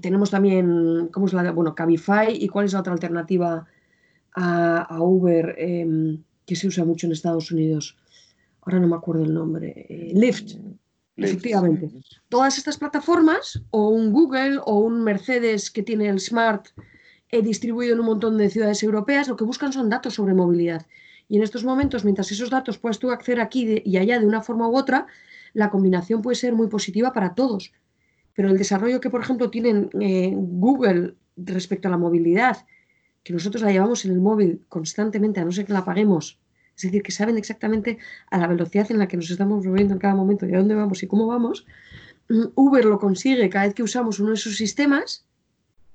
tenemos 0.01 0.32
también, 0.32 1.10
¿cómo 1.12 1.28
es 1.28 1.34
la? 1.34 1.51
Bueno, 1.51 1.75
Cabify 1.75 2.32
y 2.32 2.47
cuál 2.47 2.65
es 2.65 2.73
la 2.73 2.80
otra 2.80 2.93
alternativa 2.93 3.67
a, 4.34 4.82
a 4.82 5.01
Uber 5.01 5.56
em, 5.58 6.23
que 6.45 6.56
se 6.56 6.67
usa 6.67 6.86
mucho 6.86 7.06
en 7.06 7.13
Estados 7.13 7.51
Unidos. 7.51 7.97
Ahora 8.62 8.80
no 8.80 8.88
me 8.88 8.95
acuerdo 8.95 9.23
el 9.23 9.34
nombre. 9.34 9.86
Lyft. 10.13 10.56
Efectivamente. 11.17 11.89
Todas 12.30 12.58
estas 12.58 12.78
plataformas, 12.78 13.62
o 13.71 13.89
un 13.89 14.12
Google 14.12 14.60
o 14.65 14.80
un 14.80 15.04
Mercedes 15.04 15.71
que 15.71 15.84
tiene 15.84 16.10
el 16.10 16.19
Smart 16.19 16.67
eh, 17.30 17.41
distribuido 17.41 17.93
en 17.93 18.01
un 18.01 18.06
montón 18.06 18.38
de 18.38 18.49
ciudades 18.49 18.84
europeas, 18.84 19.28
lo 19.28 19.36
que 19.36 19.45
buscan 19.45 19.71
son 19.71 19.89
datos 19.89 20.15
sobre 20.15 20.34
movilidad. 20.34 20.86
Y 21.28 21.38
en 21.38 21.43
estos 21.43 21.63
momentos, 21.63 22.04
mientras 22.04 22.32
esos 22.32 22.49
datos 22.49 22.78
puedas 22.78 22.99
tú 22.99 23.12
acceder 23.12 23.39
aquí 23.39 23.82
y 23.84 23.97
allá 23.97 24.19
de 24.19 24.25
una 24.25 24.41
forma 24.41 24.67
u 24.67 24.78
otra, 24.78 25.08
la 25.54 25.69
combinación 25.69 26.21
puede 26.21 26.36
ser 26.36 26.54
muy 26.54 26.67
positiva 26.67 27.13
para 27.13 27.34
todos. 27.34 27.73
Pero 28.34 28.49
el 28.49 28.58
desarrollo 28.58 28.99
que, 28.99 29.10
por 29.10 29.21
ejemplo, 29.21 29.49
tienen 29.49 29.89
eh, 29.99 30.34
Google 30.36 31.15
respecto 31.38 31.88
a 31.88 31.91
la 31.91 31.97
movilidad, 31.97 32.65
que 33.23 33.34
nosotros 33.34 33.63
la 33.63 33.71
llevamos 33.71 34.06
en 34.06 34.12
el 34.12 34.19
móvil 34.19 34.65
constantemente, 34.69 35.39
a 35.39 35.45
no 35.45 35.51
ser 35.51 35.65
que 35.65 35.73
la 35.73 35.86
paguemos, 35.86 36.39
es 36.75 36.81
decir, 36.81 37.01
que 37.03 37.11
saben 37.11 37.38
exactamente 37.38 37.97
a 38.29 38.38
la 38.38 38.47
velocidad 38.47 38.91
en 38.91 38.99
la 38.99 39.07
que 39.07 39.17
nos 39.17 39.29
estamos 39.29 39.65
moviendo 39.65 39.93
en 39.93 39.99
cada 39.99 40.15
momento 40.15 40.45
y 40.45 40.53
a 40.53 40.57
dónde 40.57 40.75
vamos 40.75 41.03
y 41.03 41.07
cómo 41.07 41.27
vamos. 41.27 41.65
Mm, 42.29 42.45
Uber 42.55 42.85
lo 42.85 42.99
consigue 42.99 43.49
cada 43.49 43.65
vez 43.65 43.75
que 43.75 43.83
usamos 43.83 44.19
uno 44.19 44.31
de 44.31 44.38
sus 44.38 44.57
sistemas 44.57 45.25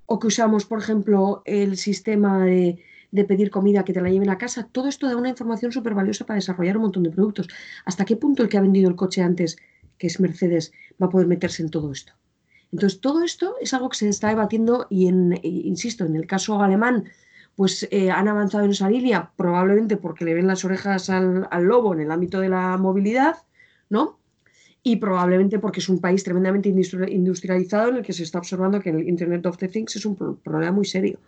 o 0.06 0.18
que 0.18 0.26
usamos, 0.26 0.64
por 0.64 0.78
ejemplo, 0.80 1.42
el 1.44 1.76
sistema 1.76 2.44
de, 2.44 2.82
pedir 3.28 3.50
comida 3.50 3.84
que 3.84 3.92
te 3.92 4.00
la 4.00 4.10
lleven 4.10 4.30
a 4.30 4.38
casa. 4.38 4.68
Todo 4.72 4.88
esto 4.88 5.06
da 5.06 5.16
una 5.16 5.28
información 5.28 5.70
súper 5.70 5.94
valiosa 5.94 6.26
para 6.26 6.36
desarrollar 6.36 6.76
un 6.76 6.84
montón 6.84 7.02
de 7.02 7.10
productos. 7.10 7.48
¿Hasta 7.84 8.04
qué 8.04 8.16
punto 8.16 8.42
el 8.42 8.48
que 8.48 8.56
ha 8.56 8.60
vendido 8.60 8.88
el 8.88 8.96
coche 8.96 9.22
antes, 9.22 9.58
que 9.98 10.06
es 10.06 10.18
Mercedes, 10.18 10.72
va 11.00 11.06
a 11.06 11.10
poder 11.10 11.26
meterse 11.26 11.62
en 11.62 11.70
todo 11.70 11.92
esto? 11.92 12.12
Entonces, 12.72 13.00
todo 13.00 13.22
esto 13.22 13.56
es 13.60 13.74
algo 13.74 13.88
que 13.88 13.98
se 13.98 14.08
está 14.08 14.28
debatiendo 14.28 14.86
y, 14.90 15.08
en, 15.08 15.38
insisto, 15.42 16.04
en 16.04 16.16
el 16.16 16.26
caso 16.26 16.60
alemán, 16.60 17.04
pues 17.61 17.87
eh, 17.90 18.11
han 18.11 18.27
avanzado 18.27 18.64
en 18.64 18.70
esa 18.70 18.88
línea, 18.88 19.33
probablemente 19.37 19.99
porque 19.99 20.25
le 20.25 20.33
ven 20.33 20.46
las 20.46 20.64
orejas 20.64 21.11
al, 21.11 21.46
lobo 21.61 21.92
en 21.92 22.01
el 22.01 22.11
ámbito 22.11 22.40
de 22.40 22.49
la 22.49 22.79
movilidad, 22.79 23.37
¿no? 23.90 24.18
Y 24.83 24.96
probablemente 24.96 25.59
porque 25.59 25.81
es 25.81 25.90
un 25.90 26.01
país 26.01 26.25
tremendamente 26.25 26.70
industrializado 26.70 27.90
en 27.90 27.96
el 27.96 28.03
que 28.03 28.14
se 28.14 28.23
está 28.23 28.38
observando 28.38 28.81
que 28.81 28.88
el 28.88 29.07
Internet 29.07 29.44
of 29.44 29.59
the 29.59 29.68
Things 29.68 29.94
es 29.94 30.07
un 30.07 30.16
problema 30.16 30.73
muy 30.73 30.87
serio. 30.87 31.18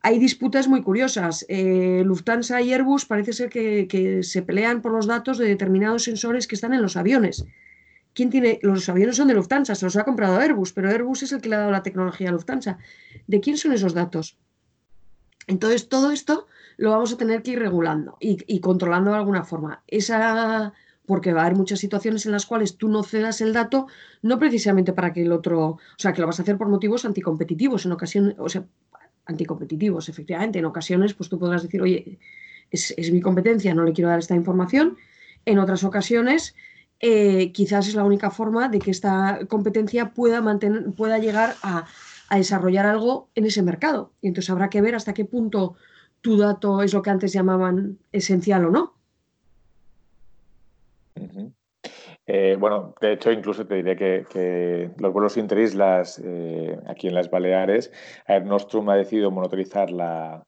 Hay 0.00 0.18
disputas 0.18 0.66
muy 0.66 0.80
curiosas. 0.80 1.44
Eh, 1.50 2.00
Lufthansa 2.06 2.62
y 2.62 2.72
Airbus 2.72 3.04
parece 3.04 3.34
ser 3.34 3.50
que, 3.50 4.20
se 4.22 4.40
pelean 4.40 4.80
por 4.80 4.92
los 4.92 5.06
datos 5.06 5.36
de 5.36 5.46
determinados 5.46 6.04
sensores 6.04 6.46
que 6.46 6.54
están 6.54 6.72
en 6.72 6.80
los 6.80 6.96
aviones. 6.96 7.44
¿Quién 8.14 8.30
tiene? 8.30 8.60
Los 8.62 8.88
aviones 8.88 9.16
son 9.16 9.28
de 9.28 9.34
Lufthansa, 9.34 9.74
se 9.74 9.84
los 9.84 9.96
ha 9.96 10.04
comprado 10.04 10.38
Airbus, 10.38 10.72
pero 10.72 10.88
Airbus 10.88 11.24
es 11.24 11.32
el 11.32 11.42
que 11.42 11.50
le 11.50 11.56
ha 11.56 11.58
dado 11.58 11.70
la 11.70 11.82
tecnología 11.82 12.30
a 12.30 12.32
Lufthansa. 12.32 12.78
¿De 13.26 13.40
quién 13.40 13.58
son 13.58 13.74
esos 13.74 13.92
datos? 13.92 14.38
Entonces, 15.46 15.88
todo 15.88 16.10
esto 16.10 16.46
lo 16.76 16.90
vamos 16.90 17.12
a 17.12 17.16
tener 17.16 17.42
que 17.42 17.52
ir 17.52 17.58
regulando 17.58 18.16
y, 18.20 18.60
controlando 18.60 19.10
de 19.10 19.16
alguna 19.16 19.44
forma. 19.44 19.82
Esa, 19.86 20.72
porque 21.06 21.32
va 21.32 21.42
a 21.42 21.46
haber 21.46 21.56
muchas 21.56 21.78
situaciones 21.80 22.26
en 22.26 22.32
las 22.32 22.46
cuales 22.46 22.76
tú 22.76 22.88
no 22.88 23.02
cedas 23.02 23.40
el 23.40 23.52
dato, 23.52 23.86
no 24.22 24.38
precisamente 24.38 24.92
para 24.92 25.12
que 25.12 25.22
el 25.22 25.32
otro, 25.32 25.60
o 25.68 25.80
sea, 25.96 26.12
que 26.12 26.20
lo 26.20 26.26
vas 26.26 26.38
a 26.38 26.42
hacer 26.42 26.58
por 26.58 26.68
motivos 26.68 27.04
anticompetitivos, 27.04 27.86
en 27.86 27.92
ocasiones, 27.92 28.34
o 28.38 28.48
sea, 28.48 28.64
anticompetitivos, 29.24 30.08
efectivamente, 30.08 30.58
en 30.58 30.64
ocasiones, 30.64 31.14
pues 31.14 31.28
tú 31.28 31.38
podrás 31.38 31.62
decir, 31.62 31.82
oye, 31.82 32.18
es, 32.70 33.12
mi 33.12 33.20
competencia, 33.20 33.74
no 33.74 33.84
le 33.84 33.92
quiero 33.92 34.10
dar 34.10 34.18
esta 34.18 34.34
información. 34.34 34.96
En 35.44 35.58
otras 35.58 35.84
ocasiones, 35.84 36.54
eh, 37.00 37.52
quizás 37.52 37.88
es 37.88 37.94
la 37.94 38.04
única 38.04 38.30
forma 38.30 38.68
de 38.68 38.78
que 38.78 38.90
esta 38.90 39.40
competencia 39.48 40.12
pueda, 40.12 40.40
mantener, 40.40 40.92
pueda 40.92 41.18
llegar 41.18 41.54
a 41.62 41.86
a 42.28 42.36
desarrollar 42.36 42.86
algo 42.86 43.28
en 43.34 43.46
ese 43.46 43.62
mercado. 43.62 44.12
Y 44.20 44.28
entonces 44.28 44.50
habrá 44.50 44.68
que 44.68 44.80
ver 44.80 44.94
hasta 44.94 45.14
qué 45.14 45.24
punto 45.24 45.76
tu 46.20 46.36
dato 46.36 46.82
es 46.82 46.92
lo 46.92 47.02
que 47.02 47.10
antes 47.10 47.32
llamaban 47.32 47.98
esencial 48.12 48.66
o 48.66 48.70
no. 48.70 48.94
Eh, 52.26 52.56
bueno, 52.58 52.94
de 53.00 53.12
hecho, 53.12 53.30
incluso 53.30 53.66
te 53.66 53.76
diré 53.76 53.94
que, 53.96 54.90
los 54.98 55.12
vuelos 55.12 55.36
interislas 55.36 56.20
eh, 56.24 56.76
aquí 56.86 57.06
en 57.06 57.14
las 57.14 57.30
Baleares, 57.30 57.92
Air 58.26 58.44
Nostrum 58.44 58.88
ha 58.90 58.96
decidido 58.96 59.30
monitorizar 59.30 59.92
la, 59.92 60.44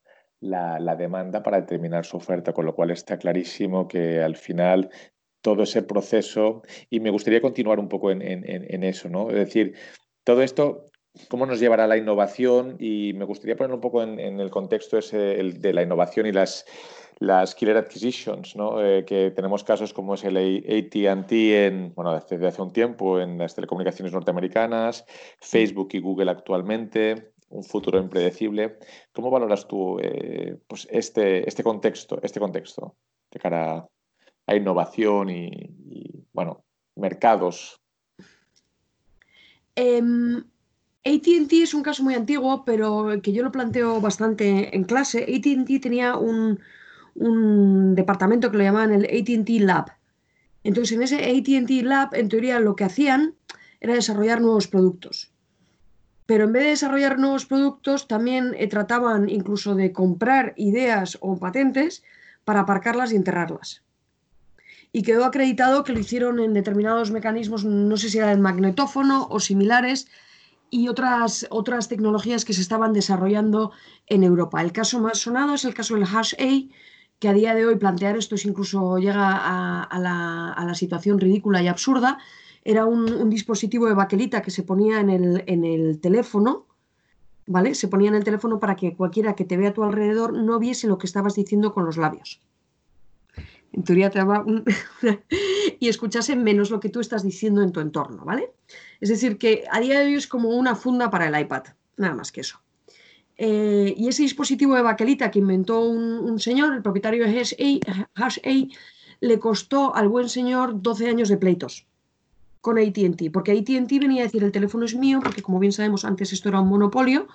demanda 0.98 1.42
para 1.44 1.60
determinar 1.60 2.04
su 2.04 2.16
oferta, 2.16 2.52
con 2.52 2.66
lo 2.66 2.74
cual 2.74 2.90
está 2.90 3.16
clarísimo 3.16 3.86
que 3.86 4.20
al 4.20 4.34
final 4.34 4.90
todo 5.40 5.62
ese 5.62 5.82
proceso, 5.82 6.62
y 6.90 6.98
me 6.98 7.10
gustaría 7.10 7.40
continuar 7.40 7.78
un 7.78 7.88
poco 7.88 8.10
en 8.10 8.82
eso, 8.82 9.08
¿no? 9.08 9.30
Es 9.30 9.36
decir, 9.36 9.76
todo 10.24 10.42
esto 10.42 10.86
cómo 11.28 11.46
nos 11.46 11.60
llevará 11.60 11.86
la 11.86 11.96
innovación 11.96 12.76
y 12.78 13.12
me 13.14 13.24
gustaría 13.24 13.56
poner 13.56 13.74
un 13.74 13.80
poco 13.80 14.02
en, 14.02 14.18
el 14.18 14.50
contexto 14.50 14.98
de 14.98 15.72
la 15.72 15.82
innovación 15.82 16.26
y 16.26 16.32
las, 16.32 16.64
las 17.18 17.54
killer 17.54 17.76
acquisitions, 17.76 18.54
¿no? 18.54 18.84
Eh, 18.84 19.04
que 19.04 19.30
tenemos 19.32 19.64
casos 19.64 19.92
como 19.92 20.14
es 20.14 20.24
el 20.24 20.36
ATT 20.36 21.32
en, 21.32 21.92
bueno, 21.94 22.14
desde 22.14 22.46
hace 22.46 22.62
un 22.62 22.72
tiempo 22.72 23.20
en 23.20 23.38
las 23.38 23.54
telecomunicaciones 23.54 24.12
norteamericanas, 24.12 25.04
Facebook 25.40 25.88
y 25.92 26.00
Google 26.00 26.30
actualmente, 26.30 27.32
un 27.50 27.64
futuro 27.64 27.98
impredecible. 27.98 28.78
¿Cómo 29.12 29.30
valoras 29.30 29.66
tú 29.66 29.98
eh, 30.00 30.58
pues 30.66 30.86
este, 30.90 31.48
este, 31.48 31.62
contexto, 31.62 32.20
este 32.22 32.40
contexto 32.40 32.94
de 33.30 33.40
cara 33.40 33.88
a 34.46 34.54
innovación 34.54 35.30
y, 35.30 36.24
bueno, 36.32 36.64
mercados? 36.94 37.80
Em, 39.74 40.44
ATT 41.04 41.52
es 41.52 41.74
un 41.74 41.82
caso 41.82 42.02
muy 42.02 42.14
antiguo, 42.14 42.64
pero 42.64 43.20
que 43.22 43.32
yo 43.32 43.42
lo 43.42 43.52
planteo 43.52 44.00
bastante 44.00 44.74
en 44.76 44.84
clase. 44.84 45.22
ATT 45.22 45.80
tenía 45.80 46.16
un, 46.16 46.58
departamento 47.94 48.50
que 48.50 48.58
lo 48.58 48.64
llamaban 48.64 48.92
el 48.92 49.04
ATT 49.04 49.48
Lab. 49.60 49.92
Entonces, 50.64 50.96
en 50.96 51.02
ese 51.02 51.16
ATT 51.16 51.82
Lab, 51.84 52.14
en 52.14 52.28
teoría, 52.28 52.60
lo 52.60 52.76
que 52.76 52.84
hacían 52.84 53.34
era 53.80 53.94
desarrollar 53.94 54.40
nuevos 54.40 54.68
productos. 54.68 55.32
Pero 56.26 56.44
en 56.44 56.52
vez 56.52 56.64
de 56.64 56.70
desarrollar 56.70 57.18
nuevos 57.18 57.46
productos, 57.46 58.06
también 58.06 58.54
eh, 58.58 58.66
trataban 58.66 59.30
incluso 59.30 59.74
de 59.74 59.92
comprar 59.92 60.52
ideas 60.56 61.16
o 61.20 61.38
patentes 61.38 62.02
para 62.44 62.60
aparcarlas 62.60 63.12
y 63.12 63.16
enterrarlas. 63.16 63.82
Y 64.92 65.02
quedó 65.02 65.24
acreditado 65.24 65.84
que 65.84 65.92
lo 65.92 66.00
hicieron 66.00 66.38
en 66.40 66.54
determinados 66.54 67.10
mecanismos, 67.10 67.64
no 67.64 67.96
sé 67.96 68.10
si 68.10 68.18
era 68.18 68.32
el 68.32 68.40
magnetófono 68.40 69.26
o 69.30 69.40
similares, 69.40 70.08
y 70.70 70.88
otras, 70.88 71.46
otras 71.50 71.88
tecnologías 71.88 72.44
que 72.44 72.52
se 72.52 72.60
estaban 72.60 72.92
desarrollando 72.92 73.72
en 74.06 74.22
Europa. 74.22 74.62
El 74.62 74.72
caso 74.72 75.00
más 75.00 75.18
sonado 75.18 75.54
es 75.54 75.64
el 75.64 75.74
caso 75.74 75.94
del 75.94 76.04
Hash 76.04 76.34
A, 76.38 76.68
que 77.18 77.28
a 77.28 77.32
día 77.32 77.54
de 77.54 77.66
hoy 77.66 77.76
plantear 77.76 78.16
esto 78.16 78.34
es 78.34 78.44
incluso 78.44 78.98
llega 78.98 79.36
a, 79.82 79.98
la, 79.98 80.74
situación 80.74 81.18
ridícula 81.18 81.62
y 81.62 81.68
absurda. 81.68 82.18
Era 82.64 82.84
un, 82.84 83.30
dispositivo 83.30 83.86
de 83.86 83.94
baquelita 83.94 84.42
que 84.42 84.50
se 84.50 84.62
ponía 84.62 85.00
en 85.00 85.10
el, 85.10 85.44
en 85.46 85.64
el, 85.64 86.00
teléfono, 86.00 86.66
¿vale? 87.46 87.74
Se 87.74 87.88
ponía 87.88 88.08
en 88.08 88.14
el 88.14 88.24
teléfono 88.24 88.60
para 88.60 88.76
que 88.76 88.94
cualquiera 88.94 89.34
que 89.34 89.44
te 89.44 89.56
vea 89.56 89.70
a 89.70 89.74
tu 89.74 89.82
alrededor 89.82 90.32
no 90.32 90.58
viese 90.58 90.86
lo 90.86 90.98
que 90.98 91.06
estabas 91.06 91.34
diciendo 91.34 91.72
con 91.72 91.84
los 91.84 91.96
labios. 91.96 92.40
En 93.72 93.84
teoría 93.84 94.10
te 94.10 94.18
daba 94.18 94.44
y 95.80 95.88
escuchase 95.88 96.36
menos 96.36 96.70
lo 96.70 96.80
que 96.80 96.88
tú 96.88 97.00
estás 97.00 97.22
diciendo 97.22 97.62
en 97.62 97.72
tu 97.72 97.80
entorno, 97.80 98.24
¿vale? 98.24 98.52
Es 99.00 99.08
decir, 99.08 99.38
que 99.38 99.64
a 99.70 99.80
día 99.80 100.00
de 100.00 100.06
hoy 100.06 100.14
es 100.14 100.26
como 100.26 100.50
una 100.50 100.74
funda 100.74 101.10
para 101.10 101.28
el 101.28 101.40
iPad, 101.40 101.64
nada 101.96 102.14
más 102.14 102.32
que 102.32 102.40
eso. 102.40 102.60
Eh, 103.36 103.94
y 103.96 104.08
ese 104.08 104.22
dispositivo 104.22 104.74
de 104.74 104.82
baquelita 104.82 105.30
que 105.30 105.38
inventó 105.38 105.80
un, 105.80 106.40
señor, 106.40 106.74
el 106.74 106.82
propietario 106.82 107.24
de 107.24 107.80
Hash 108.14 108.38
le 109.20 109.38
costó 109.38 109.94
al 109.94 110.08
buen 110.08 110.28
señor 110.28 110.82
12 110.82 111.08
años 111.08 111.28
de 111.28 111.36
pleitos 111.36 111.86
con 112.60 112.78
ATT, 112.78 113.30
porque 113.32 113.52
ATT 113.52 113.90
venía 114.00 114.22
a 114.22 114.26
decir 114.26 114.42
el 114.42 114.52
teléfono 114.52 114.84
es 114.84 114.96
mío, 114.96 115.20
porque 115.22 115.42
como 115.42 115.60
bien 115.60 115.72
sabemos 115.72 116.04
antes 116.04 116.32
esto 116.32 116.48
era 116.48 116.60
un 116.60 116.68
monopolio, 116.68 117.28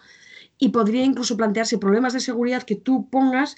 y 0.57 0.69
podría 0.69 1.03
incluso 1.03 1.37
plantearse 1.37 1.77
problemas 1.77 2.13
de 2.13 2.19
seguridad 2.19 2.63
que 2.63 2.75
tú 2.75 3.09
pongas 3.09 3.55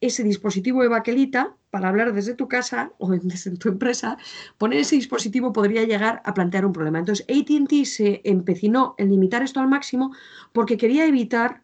ese 0.00 0.22
dispositivo 0.24 0.82
de 0.82 0.88
baquelita 0.88 1.56
para 1.70 1.88
hablar 1.88 2.12
desde 2.12 2.34
tu 2.34 2.48
casa 2.48 2.92
o 2.98 3.10
desde 3.12 3.56
tu 3.56 3.68
empresa, 3.68 4.18
poner 4.58 4.80
ese 4.80 4.96
dispositivo 4.96 5.52
podría 5.52 5.84
llegar 5.84 6.22
a 6.24 6.34
plantear 6.34 6.64
un 6.64 6.72
problema. 6.72 6.98
Entonces 6.98 7.26
ATT 7.28 7.84
se 7.84 8.20
empecinó 8.24 8.94
en 8.98 9.10
limitar 9.10 9.42
esto 9.42 9.60
al 9.60 9.68
máximo 9.68 10.12
porque 10.52 10.76
quería 10.76 11.06
evitar 11.06 11.62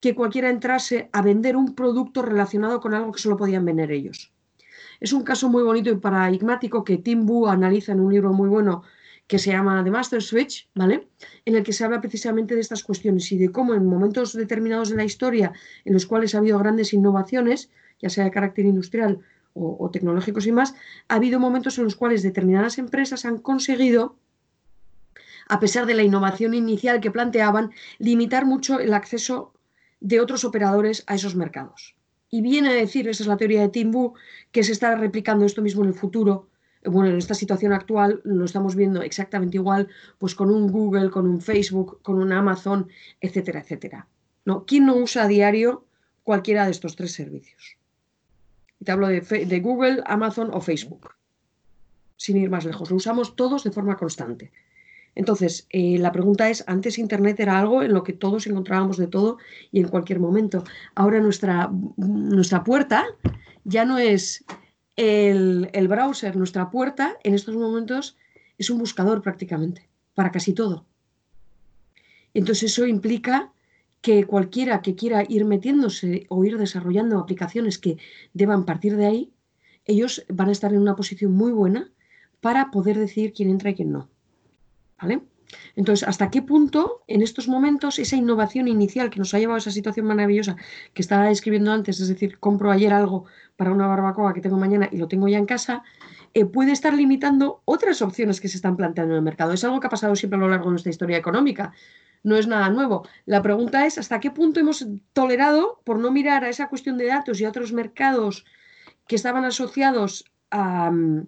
que 0.00 0.14
cualquiera 0.14 0.50
entrase 0.50 1.08
a 1.12 1.22
vender 1.22 1.56
un 1.56 1.74
producto 1.74 2.22
relacionado 2.22 2.80
con 2.80 2.94
algo 2.94 3.12
que 3.12 3.20
solo 3.20 3.36
podían 3.36 3.64
vender 3.64 3.90
ellos. 3.90 4.32
Es 5.00 5.12
un 5.12 5.22
caso 5.22 5.48
muy 5.48 5.62
bonito 5.62 5.90
y 5.90 5.96
paradigmático 5.96 6.84
que 6.84 6.98
Tim 6.98 7.28
Wu 7.28 7.46
analiza 7.48 7.92
en 7.92 8.00
un 8.00 8.12
libro 8.12 8.32
muy 8.32 8.48
bueno 8.48 8.82
que 9.26 9.38
se 9.38 9.50
llama 9.50 9.82
The 9.82 9.90
Master 9.90 10.22
Switch, 10.22 10.68
¿vale? 10.74 11.08
En 11.44 11.56
el 11.56 11.62
que 11.62 11.72
se 11.72 11.84
habla 11.84 12.00
precisamente 12.00 12.54
de 12.54 12.60
estas 12.60 12.82
cuestiones 12.82 13.30
y 13.32 13.38
de 13.38 13.50
cómo 13.50 13.74
en 13.74 13.86
momentos 13.86 14.32
determinados 14.32 14.90
de 14.90 14.96
la 14.96 15.04
historia 15.04 15.52
en 15.84 15.92
los 15.92 16.06
cuales 16.06 16.34
ha 16.34 16.38
habido 16.38 16.58
grandes 16.58 16.92
innovaciones, 16.92 17.70
ya 18.00 18.08
sea 18.08 18.24
de 18.24 18.30
carácter 18.30 18.66
industrial 18.66 19.20
o, 19.54 19.76
o 19.80 19.90
tecnológicos 19.90 20.46
y 20.46 20.52
más, 20.52 20.74
ha 21.08 21.16
habido 21.16 21.40
momentos 21.40 21.78
en 21.78 21.84
los 21.84 21.96
cuales 21.96 22.22
determinadas 22.22 22.78
empresas 22.78 23.24
han 23.24 23.38
conseguido 23.38 24.16
a 25.48 25.60
pesar 25.60 25.86
de 25.86 25.94
la 25.94 26.02
innovación 26.02 26.54
inicial 26.54 27.00
que 27.00 27.10
planteaban, 27.10 27.70
limitar 27.98 28.46
mucho 28.46 28.80
el 28.80 28.94
acceso 28.94 29.52
de 30.00 30.20
otros 30.20 30.44
operadores 30.44 31.04
a 31.06 31.14
esos 31.14 31.36
mercados. 31.36 31.96
Y 32.30 32.42
viene 32.42 32.70
a 32.70 32.72
decir, 32.72 33.08
esa 33.08 33.22
es 33.22 33.28
la 33.28 33.36
teoría 33.36 33.60
de 33.60 33.68
Timbu, 33.68 34.14
que 34.50 34.64
se 34.64 34.72
está 34.72 34.94
replicando 34.96 35.44
esto 35.44 35.62
mismo 35.62 35.82
en 35.82 35.88
el 35.88 35.94
futuro. 35.94 36.48
Bueno, 36.86 37.10
en 37.10 37.18
esta 37.18 37.34
situación 37.34 37.72
actual 37.72 38.20
lo 38.24 38.44
estamos 38.44 38.74
viendo 38.74 39.02
exactamente 39.02 39.56
igual, 39.56 39.88
pues 40.18 40.34
con 40.34 40.50
un 40.50 40.70
Google, 40.70 41.10
con 41.10 41.26
un 41.26 41.40
Facebook, 41.40 42.00
con 42.02 42.18
un 42.18 42.32
Amazon, 42.32 42.88
etcétera, 43.20 43.60
etcétera. 43.60 44.08
¿No? 44.44 44.64
¿Quién 44.64 44.86
no 44.86 44.96
usa 44.96 45.24
a 45.24 45.28
diario 45.28 45.84
cualquiera 46.22 46.64
de 46.64 46.70
estos 46.70 46.96
tres 46.96 47.12
servicios? 47.12 47.76
te 48.84 48.92
hablo 48.92 49.08
de, 49.08 49.60
Google, 49.60 50.02
Amazon 50.06 50.50
o 50.52 50.60
Facebook. 50.60 51.10
Sin 52.16 52.36
ir 52.36 52.50
más 52.50 52.64
lejos, 52.64 52.90
lo 52.90 52.96
usamos 52.96 53.36
todos 53.36 53.64
de 53.64 53.70
forma 53.70 53.96
constante. 53.96 54.52
Entonces, 55.14 55.66
eh, 55.70 55.98
la 55.98 56.12
pregunta 56.12 56.48
es, 56.50 56.62
antes 56.66 56.98
Internet 56.98 57.40
era 57.40 57.58
algo 57.58 57.82
en 57.82 57.92
lo 57.92 58.02
que 58.02 58.12
todos 58.12 58.46
encontrábamos 58.46 58.98
de 58.98 59.06
todo 59.06 59.38
y 59.72 59.80
en 59.80 59.88
cualquier 59.88 60.20
momento. 60.20 60.62
Ahora 60.94 61.20
nuestra, 61.20 61.70
nuestra 61.96 62.62
puerta 62.62 63.06
ya 63.64 63.84
no 63.84 63.98
es 63.98 64.44
el, 64.96 65.88
browser, 65.88 66.36
nuestra 66.36 66.70
puerta 66.70 67.16
en 67.22 67.34
estos 67.34 67.54
momentos 67.54 68.16
es 68.58 68.70
un 68.70 68.78
buscador 68.78 69.22
prácticamente, 69.22 69.88
para 70.14 70.30
casi 70.30 70.52
todo. 70.52 70.86
Entonces 72.34 72.72
eso 72.72 72.86
implica 72.86 73.52
que 74.00 74.24
cualquiera 74.24 74.82
que 74.82 74.94
quiera 74.94 75.24
ir 75.28 75.44
metiéndose 75.44 76.26
o 76.28 76.44
ir 76.44 76.58
desarrollando 76.58 77.18
aplicaciones 77.18 77.78
que 77.78 77.98
deban 78.32 78.64
partir 78.64 78.96
de 78.96 79.06
ahí, 79.06 79.32
ellos 79.84 80.24
van 80.28 80.48
a 80.48 80.52
estar 80.52 80.72
en 80.72 80.80
una 80.80 80.96
posición 80.96 81.32
muy 81.32 81.52
buena 81.52 81.90
para 82.40 82.70
poder 82.70 82.98
decidir 82.98 83.32
quién 83.32 83.50
entra 83.50 83.70
y 83.70 83.74
quién 83.74 83.92
no. 83.92 84.08
¿Vale? 85.00 85.22
Entonces, 85.74 86.06
¿hasta 86.08 86.30
qué 86.30 86.42
punto 86.42 87.02
en 87.06 87.22
estos 87.22 87.48
momentos 87.48 87.98
esa 87.98 88.16
innovación 88.16 88.68
inicial 88.68 89.10
que 89.10 89.18
nos 89.18 89.34
ha 89.34 89.38
llevado 89.38 89.56
a 89.56 89.58
esa 89.58 89.70
situación 89.70 90.06
maravillosa 90.06 90.56
que 90.94 91.02
estaba 91.02 91.24
describiendo 91.26 91.72
antes, 91.72 92.00
es 92.00 92.08
decir, 92.08 92.38
compro 92.38 92.70
ayer 92.70 92.92
algo 92.92 93.26
para 93.56 93.72
una 93.72 93.86
barbacoa 93.86 94.34
que 94.34 94.40
tengo 94.40 94.56
mañana 94.56 94.88
y 94.90 94.98
lo 94.98 95.08
tengo 95.08 95.28
ya 95.28 95.38
en 95.38 95.46
casa, 95.46 95.82
eh, 96.34 96.44
puede 96.44 96.72
estar 96.72 96.94
limitando 96.94 97.62
otras 97.64 98.02
opciones 98.02 98.40
que 98.40 98.48
se 98.48 98.56
están 98.56 98.76
planteando 98.76 99.14
en 99.14 99.18
el 99.18 99.24
mercado? 99.24 99.52
Es 99.52 99.64
algo 99.64 99.80
que 99.80 99.86
ha 99.86 99.90
pasado 99.90 100.16
siempre 100.16 100.38
a 100.38 100.40
lo 100.40 100.48
largo 100.48 100.66
de 100.66 100.72
nuestra 100.72 100.90
historia 100.90 101.16
económica. 101.16 101.72
No 102.22 102.36
es 102.36 102.46
nada 102.46 102.68
nuevo. 102.70 103.06
La 103.24 103.42
pregunta 103.42 103.86
es 103.86 103.98
hasta 103.98 104.20
qué 104.20 104.30
punto 104.30 104.60
hemos 104.60 104.86
tolerado, 105.12 105.80
por 105.84 105.98
no 105.98 106.10
mirar 106.10 106.44
a 106.44 106.48
esa 106.48 106.68
cuestión 106.68 106.98
de 106.98 107.06
datos 107.06 107.40
y 107.40 107.44
a 107.44 107.48
otros 107.48 107.72
mercados 107.72 108.44
que 109.06 109.16
estaban 109.16 109.44
asociados 109.44 110.24
a, 110.50 110.90
mm, 110.90 111.26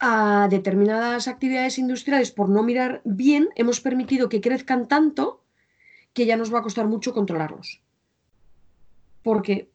a 0.00 0.48
determinadas 0.50 1.28
actividades 1.28 1.78
industriales 1.78 2.30
por 2.30 2.48
no 2.48 2.62
mirar 2.62 3.02
bien, 3.04 3.50
hemos 3.54 3.80
permitido 3.80 4.28
que 4.28 4.40
crezcan 4.40 4.88
tanto 4.88 5.42
que 6.14 6.26
ya 6.26 6.36
nos 6.36 6.52
va 6.52 6.60
a 6.60 6.62
costar 6.62 6.86
mucho 6.88 7.12
controlarlos. 7.12 7.82
Porque 9.22 9.70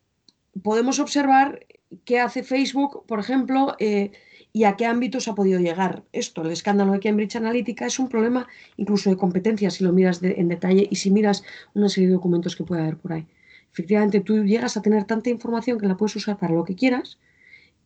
podemos 0.63 0.99
observar 0.99 1.65
qué 2.03 2.19
hace 2.19 2.43
Facebook, 2.43 3.05
por 3.05 3.19
ejemplo, 3.19 3.75
eh, 3.79 4.11
y 4.51 4.63
a 4.63 4.75
qué 4.75 4.85
ámbitos 4.85 5.27
ha 5.27 5.35
podido 5.35 5.59
llegar 5.59 6.03
esto. 6.11 6.41
El 6.41 6.51
escándalo 6.51 6.93
de 6.93 7.01
Cambridge 7.01 7.35
Analytica 7.35 7.85
es 7.85 7.99
un 7.99 8.09
problema 8.09 8.47
incluso 8.77 9.09
de 9.09 9.17
competencia 9.17 9.69
si 9.69 9.83
lo 9.83 9.91
miras 9.91 10.23
en 10.23 10.47
detalle 10.47 10.88
y 10.89 10.95
si 10.95 11.11
miras 11.11 11.43
una 11.73 11.89
serie 11.89 12.07
de 12.07 12.15
documentos 12.15 12.55
que 12.55 12.63
puede 12.63 12.81
haber 12.81 12.97
por 12.97 13.13
ahí. 13.13 13.27
Efectivamente, 13.71 14.21
tú 14.21 14.45
llegas 14.45 14.77
a 14.77 14.81
tener 14.81 15.03
tanta 15.03 15.29
información 15.29 15.77
que 15.77 15.88
la 15.88 15.97
puedes 15.97 16.15
usar 16.15 16.38
para 16.38 16.55
lo 16.55 16.63
que 16.63 16.75
quieras, 16.75 17.19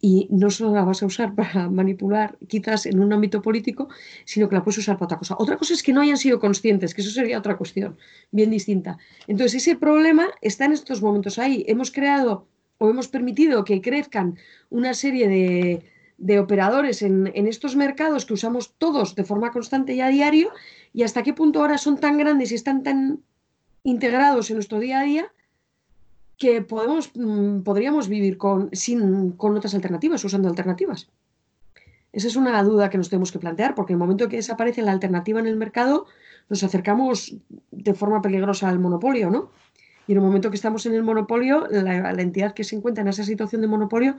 y 0.01 0.27
no 0.31 0.49
solo 0.49 0.73
la 0.73 0.83
vas 0.83 1.03
a 1.03 1.05
usar 1.05 1.35
para 1.35 1.69
manipular 1.69 2.37
quizás 2.47 2.85
en 2.85 2.99
un 2.99 3.11
ámbito 3.11 3.41
político, 3.41 3.89
sino 4.25 4.47
que 4.47 4.55
la 4.55 4.63
puedes 4.63 4.77
usar 4.77 4.95
para 4.95 5.05
otra 5.05 5.17
cosa. 5.17 5.35
Otra 5.37 5.57
cosa 5.57 5.73
es 5.73 5.83
que 5.83 5.93
no 5.93 6.01
hayan 6.01 6.17
sido 6.17 6.39
conscientes, 6.39 6.93
que 6.93 7.01
eso 7.01 7.11
sería 7.11 7.37
otra 7.37 7.57
cuestión 7.57 7.97
bien 8.31 8.49
distinta. 8.49 8.97
Entonces, 9.27 9.55
ese 9.55 9.75
problema 9.75 10.29
está 10.41 10.65
en 10.65 10.71
estos 10.73 11.01
momentos 11.01 11.37
ahí. 11.37 11.65
Hemos 11.67 11.91
creado 11.91 12.47
o 12.77 12.89
hemos 12.89 13.09
permitido 13.09 13.65
que 13.65 13.81
crezcan 13.81 14.37
una 14.69 14.93
serie 14.93 15.27
de, 15.27 16.39
operadores 16.39 17.01
en, 17.01 17.31
en, 17.35 17.47
estos 17.47 17.75
mercados 17.75 18.25
que 18.25 18.33
usamos 18.33 18.75
todos 18.77 19.15
de 19.15 19.25
forma 19.25 19.51
constante 19.51 19.93
y 19.93 20.01
a 20.01 20.07
diario, 20.07 20.51
y 20.93 21.03
hasta 21.03 21.23
qué 21.23 21.33
punto 21.33 21.59
ahora 21.59 21.77
son 21.77 21.99
tan 21.99 22.17
grandes 22.17 22.51
y 22.51 22.55
están 22.55 22.83
tan 22.83 23.21
integrados 23.83 24.49
en 24.49 24.57
nuestro 24.57 24.79
día 24.79 25.01
a 25.01 25.03
día 25.03 25.31
que 26.39 26.61
podemos, 26.61 27.11
mm, 27.15 27.59
podríamos 27.61 28.07
vivir 28.07 28.37
con, 28.37 28.69
sin, 28.71 29.33
con 29.33 29.55
otras 29.55 29.75
alternativas, 29.75 30.23
usando 30.23 30.47
alternativas. 30.47 31.09
Esa 32.11 32.27
es 32.27 32.35
una 32.35 32.63
duda 32.63 32.89
que 32.89 32.97
nos 32.97 33.09
tenemos 33.09 33.31
que 33.31 33.39
plantear, 33.39 33.75
porque 33.75 33.93
en 33.93 33.97
el 33.97 33.99
momento 33.99 34.29
que 34.29 34.37
desaparece 34.37 34.81
la 34.81 34.93
alternativa 34.93 35.39
en 35.39 35.47
el 35.47 35.57
mercado, 35.57 36.07
nos 36.47 36.63
acercamos 36.63 37.35
de 37.71 37.93
forma 37.93 38.21
peligrosa 38.21 38.69
al 38.69 38.79
monopolio, 38.79 39.29
¿no? 39.29 39.51
Y 40.07 40.13
en 40.13 40.17
el 40.17 40.23
momento 40.23 40.49
que 40.49 40.55
estamos 40.55 40.87
en 40.87 40.95
el 40.95 41.03
monopolio, 41.03 41.67
la, 41.69 42.13
la 42.13 42.21
entidad 42.21 42.53
que 42.53 42.63
se 42.63 42.75
encuentra 42.75 43.03
en 43.03 43.09
esa 43.09 43.23
situación 43.23 43.61
de 43.61 43.67
monopolio 43.67 44.17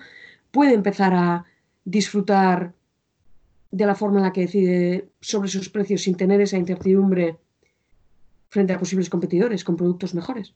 puede 0.52 0.74
empezar 0.74 1.14
a 1.14 1.46
disfrutar 1.84 2.74
de 3.72 3.86
la 3.86 3.94
forma 3.94 4.18
en 4.18 4.24
la 4.24 4.32
que 4.32 4.42
decide 4.42 5.08
sobre 5.20 5.48
sus 5.48 5.68
precios 5.70 6.02
sin 6.02 6.16
tener 6.16 6.40
esa 6.40 6.58
incertidumbre 6.58 7.38
frente 8.48 8.72
a 8.72 8.78
posibles 8.78 9.08
competidores 9.08 9.64
con 9.64 9.76
productos 9.76 10.14
mejores. 10.14 10.54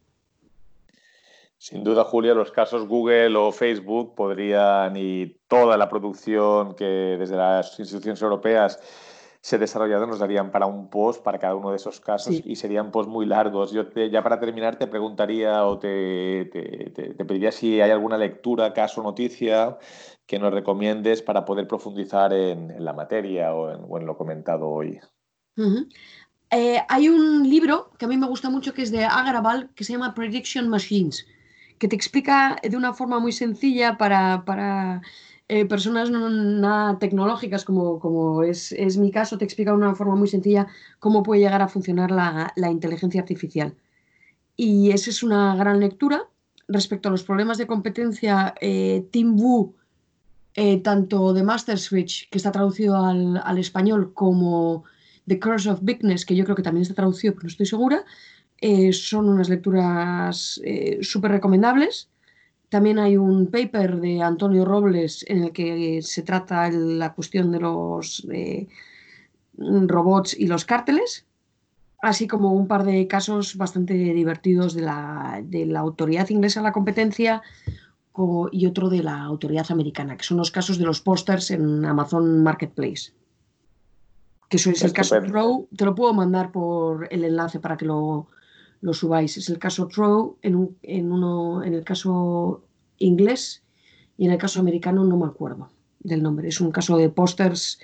Sin 1.64 1.82
duda, 1.82 2.04
Julia, 2.04 2.34
los 2.34 2.52
casos 2.52 2.86
Google 2.86 3.34
o 3.36 3.50
Facebook 3.50 4.14
podrían 4.14 4.94
y 4.98 5.38
toda 5.48 5.78
la 5.78 5.88
producción 5.88 6.74
que 6.74 7.16
desde 7.18 7.36
las 7.36 7.80
instituciones 7.80 8.20
europeas 8.20 8.78
se 9.40 9.56
ha 9.56 9.58
desarrollado 9.58 10.06
nos 10.06 10.18
darían 10.18 10.50
para 10.50 10.66
un 10.66 10.90
post 10.90 11.22
para 11.22 11.38
cada 11.38 11.54
uno 11.54 11.70
de 11.70 11.76
esos 11.76 12.00
casos 12.00 12.38
y 12.44 12.56
serían 12.56 12.90
posts 12.90 13.10
muy 13.10 13.24
largos. 13.24 13.72
Yo 13.72 13.90
ya 13.94 14.22
para 14.22 14.38
terminar 14.38 14.76
te 14.76 14.86
preguntaría 14.86 15.64
o 15.64 15.78
te, 15.78 16.50
te, 16.52 17.24
pediría 17.24 17.50
si 17.50 17.80
hay 17.80 17.90
alguna 17.90 18.18
lectura, 18.18 18.74
caso, 18.74 19.02
noticia 19.02 19.78
que 20.26 20.38
nos 20.38 20.52
recomiendes 20.52 21.22
para 21.22 21.46
poder 21.46 21.66
profundizar 21.66 22.34
en, 22.34 22.74
la 22.84 22.92
materia 22.92 23.54
o 23.54 23.98
en, 23.98 24.04
lo 24.04 24.18
comentado 24.18 24.68
hoy. 24.68 25.00
Eh, 26.50 26.82
hay 26.90 27.08
un 27.08 27.48
libro 27.48 27.90
que 27.98 28.04
a 28.04 28.08
mí 28.08 28.18
me 28.18 28.26
gusta 28.26 28.50
mucho 28.50 28.74
que 28.74 28.82
es 28.82 28.90
de 28.90 29.06
Agrabal 29.06 29.70
que 29.74 29.84
se 29.84 29.94
llama 29.94 30.12
Prediction 30.12 30.68
Machines 30.68 31.26
que 31.84 31.88
te 31.88 31.96
explica 31.96 32.56
de 32.62 32.78
una 32.78 32.94
forma 32.94 33.20
muy 33.20 33.30
sencilla 33.30 33.98
para, 33.98 35.02
eh, 35.48 35.66
personas 35.66 36.08
no 36.10 36.30
nada 36.30 36.98
tecnológicas, 36.98 37.66
como, 37.66 38.00
como 38.00 38.42
es, 38.42 38.96
mi 38.96 39.10
caso, 39.10 39.36
te 39.36 39.44
explica 39.44 39.72
de 39.72 39.76
una 39.76 39.94
forma 39.94 40.16
muy 40.16 40.26
sencilla 40.26 40.66
cómo 40.98 41.22
puede 41.22 41.42
llegar 41.42 41.60
a 41.60 41.68
funcionar 41.68 42.10
la, 42.10 42.70
inteligencia 42.70 43.20
artificial. 43.20 43.74
Y 44.56 44.92
esa 44.92 45.10
es 45.10 45.22
una 45.22 45.54
gran 45.56 45.78
lectura. 45.78 46.22
Respecto 46.68 47.10
a 47.10 47.12
los 47.12 47.22
problemas 47.22 47.58
de 47.58 47.66
competencia, 47.66 48.54
eh, 48.62 49.06
Tim 49.10 49.38
Wu, 49.38 49.74
eh, 50.54 50.80
tanto 50.80 51.34
de 51.34 51.42
Master 51.42 51.78
Switch, 51.78 52.30
que 52.30 52.38
está 52.38 52.50
traducido 52.50 52.96
al, 52.96 53.42
al, 53.44 53.58
español, 53.58 54.14
como 54.14 54.84
The 55.26 55.38
Curse 55.38 55.68
of 55.68 55.80
Bigness, 55.82 56.24
que 56.24 56.34
yo 56.34 56.44
creo 56.44 56.56
que 56.56 56.62
también 56.62 56.80
está 56.80 56.94
traducido, 56.94 57.34
pero 57.34 57.42
no 57.42 57.48
estoy 57.48 57.66
segura, 57.66 58.06
eh, 58.60 58.92
son 58.92 59.28
unas 59.28 59.48
lecturas 59.48 60.60
eh, 60.64 60.98
súper 61.02 61.32
recomendables. 61.32 62.08
También 62.68 62.98
hay 62.98 63.16
un 63.16 63.50
paper 63.50 64.00
de 64.00 64.22
Antonio 64.22 64.64
Robles 64.64 65.24
en 65.28 65.44
el 65.44 65.52
que 65.52 66.00
se 66.02 66.22
trata 66.22 66.70
la 66.70 67.14
cuestión 67.14 67.52
de 67.52 67.60
los 67.60 68.26
eh, 68.32 68.66
robots 69.56 70.34
y 70.38 70.46
los 70.46 70.64
cárteles, 70.64 71.26
así 72.02 72.26
como 72.26 72.52
un 72.52 72.66
par 72.66 72.84
de 72.84 73.06
casos 73.06 73.56
bastante 73.56 73.94
divertidos 73.94 74.74
de 74.74 74.82
la, 74.82 75.44
autoridad 75.76 76.28
inglesa 76.30 76.60
a 76.60 76.64
la 76.64 76.72
competencia 76.72 77.42
y 78.52 78.66
otro 78.66 78.88
de 78.88 79.02
la 79.02 79.22
autoridad 79.22 79.66
americana, 79.70 80.16
que 80.16 80.24
son 80.24 80.38
los 80.38 80.50
casos 80.50 80.78
de 80.78 80.84
los 80.84 81.00
pósters 81.00 81.50
en 81.50 81.84
Amazon 81.84 82.42
Marketplace. 82.42 83.12
Que 84.48 84.56
eso 84.56 84.70
es 84.70 84.82
el 84.82 84.92
caso 84.92 85.20
Pro. 85.22 85.68
Te 85.76 85.84
lo 85.84 85.94
puedo 85.94 86.12
mandar 86.12 86.50
por 86.52 87.08
el 87.10 87.24
enlace 87.24 87.60
para 87.60 87.76
que 87.76 87.86
lo, 87.86 88.28
lo 88.84 88.92
subáis. 88.92 89.38
Es 89.38 89.48
el 89.48 89.58
caso 89.58 89.88
Trow 89.88 90.36
en, 90.42 90.76
en, 90.82 91.10
uno, 91.10 91.64
en 91.64 91.72
el 91.72 91.84
caso 91.84 92.62
inglés 92.98 93.62
y 94.18 94.26
en 94.26 94.32
el 94.32 94.38
caso 94.38 94.60
americano 94.60 95.04
no 95.04 95.16
me 95.16 95.24
acuerdo 95.24 95.70
del 96.00 96.22
nombre. 96.22 96.48
Es 96.48 96.60
un 96.60 96.70
caso 96.70 96.98
de 96.98 97.08
pósters 97.08 97.80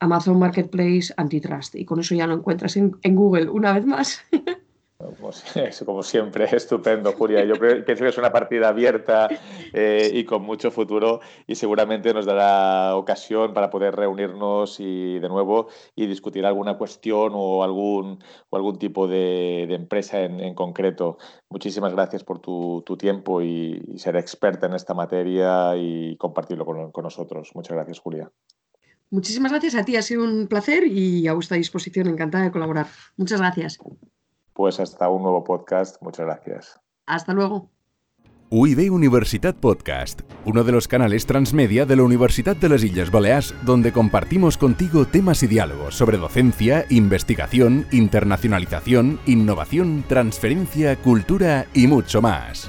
Amazon 0.00 0.38
Marketplace 0.38 1.14
Antitrust 1.16 1.76
y 1.76 1.86
con 1.86 2.00
eso 2.00 2.14
ya 2.14 2.26
lo 2.26 2.34
encuentras 2.34 2.76
en, 2.76 2.98
en 3.02 3.16
Google 3.16 3.48
una 3.48 3.72
vez 3.72 3.86
más. 3.86 4.20
como 5.86 6.02
siempre, 6.02 6.44
estupendo, 6.56 7.12
Julia. 7.12 7.44
Yo 7.44 7.54
pienso 7.54 8.02
que 8.04 8.08
es 8.08 8.18
una 8.18 8.32
partida 8.32 8.68
abierta 8.68 9.28
eh, 9.72 10.10
y 10.12 10.24
con 10.24 10.42
mucho 10.42 10.72
futuro 10.72 11.20
y 11.46 11.54
seguramente 11.54 12.12
nos 12.12 12.26
dará 12.26 12.96
ocasión 12.96 13.54
para 13.54 13.70
poder 13.70 13.94
reunirnos 13.94 14.80
y 14.80 15.20
de 15.20 15.28
nuevo 15.28 15.68
y 15.94 16.06
discutir 16.06 16.44
alguna 16.44 16.76
cuestión 16.76 17.32
o 17.34 17.62
algún, 17.62 18.18
o 18.50 18.56
algún 18.56 18.78
tipo 18.78 19.06
de, 19.06 19.72
empresa 19.72 20.20
en, 20.22 20.54
concreto. 20.54 21.18
Muchísimas 21.48 21.92
gracias 21.92 22.24
por 22.24 22.40
tu, 22.40 22.82
tiempo 22.98 23.40
y, 23.40 23.80
ser 23.98 24.16
experta 24.16 24.66
en 24.66 24.74
esta 24.74 24.94
materia 24.94 25.76
y 25.76 26.16
compartirlo 26.16 26.66
con, 26.66 26.90
con 26.90 27.04
nosotros. 27.04 27.52
Muchas 27.54 27.76
gracias, 27.76 28.00
Julia. 28.00 28.30
Muchísimas 29.10 29.52
gracias 29.52 29.76
a 29.76 29.84
ti, 29.84 29.96
ha 29.96 30.02
sido 30.02 30.24
un 30.24 30.48
placer 30.48 30.84
y 30.84 31.28
a 31.28 31.34
vuestra 31.34 31.56
disposición, 31.56 32.08
encantada 32.08 32.44
de 32.44 32.50
colaborar. 32.50 32.88
Muchas 33.16 33.40
gracias 33.40 33.78
pues 34.58 34.80
hasta 34.80 35.08
un 35.08 35.22
nuevo 35.22 35.44
podcast. 35.44 36.02
Muchas 36.02 36.26
gracias. 36.26 36.80
Hasta 37.06 37.32
luego. 37.32 37.70
UIB 38.50 38.92
Universitat 38.92 39.54
Podcast, 39.54 40.22
uno 40.46 40.64
de 40.64 40.72
los 40.72 40.88
canales 40.88 41.26
transmedia 41.26 41.86
de 41.86 41.94
la 41.94 42.02
Universidad 42.02 42.56
de 42.56 42.68
las 42.68 42.82
Islas 42.82 43.12
Baleares, 43.12 43.54
donde 43.62 43.92
compartimos 43.92 44.58
contigo 44.58 45.04
temas 45.04 45.44
y 45.44 45.46
diálogos 45.46 45.94
sobre 45.94 46.18
docencia, 46.18 46.86
investigación, 46.90 47.86
internacionalización, 47.92 49.20
innovación, 49.26 50.04
transferencia, 50.08 50.96
cultura 50.96 51.66
y 51.72 51.86
mucho 51.86 52.20
más. 52.20 52.68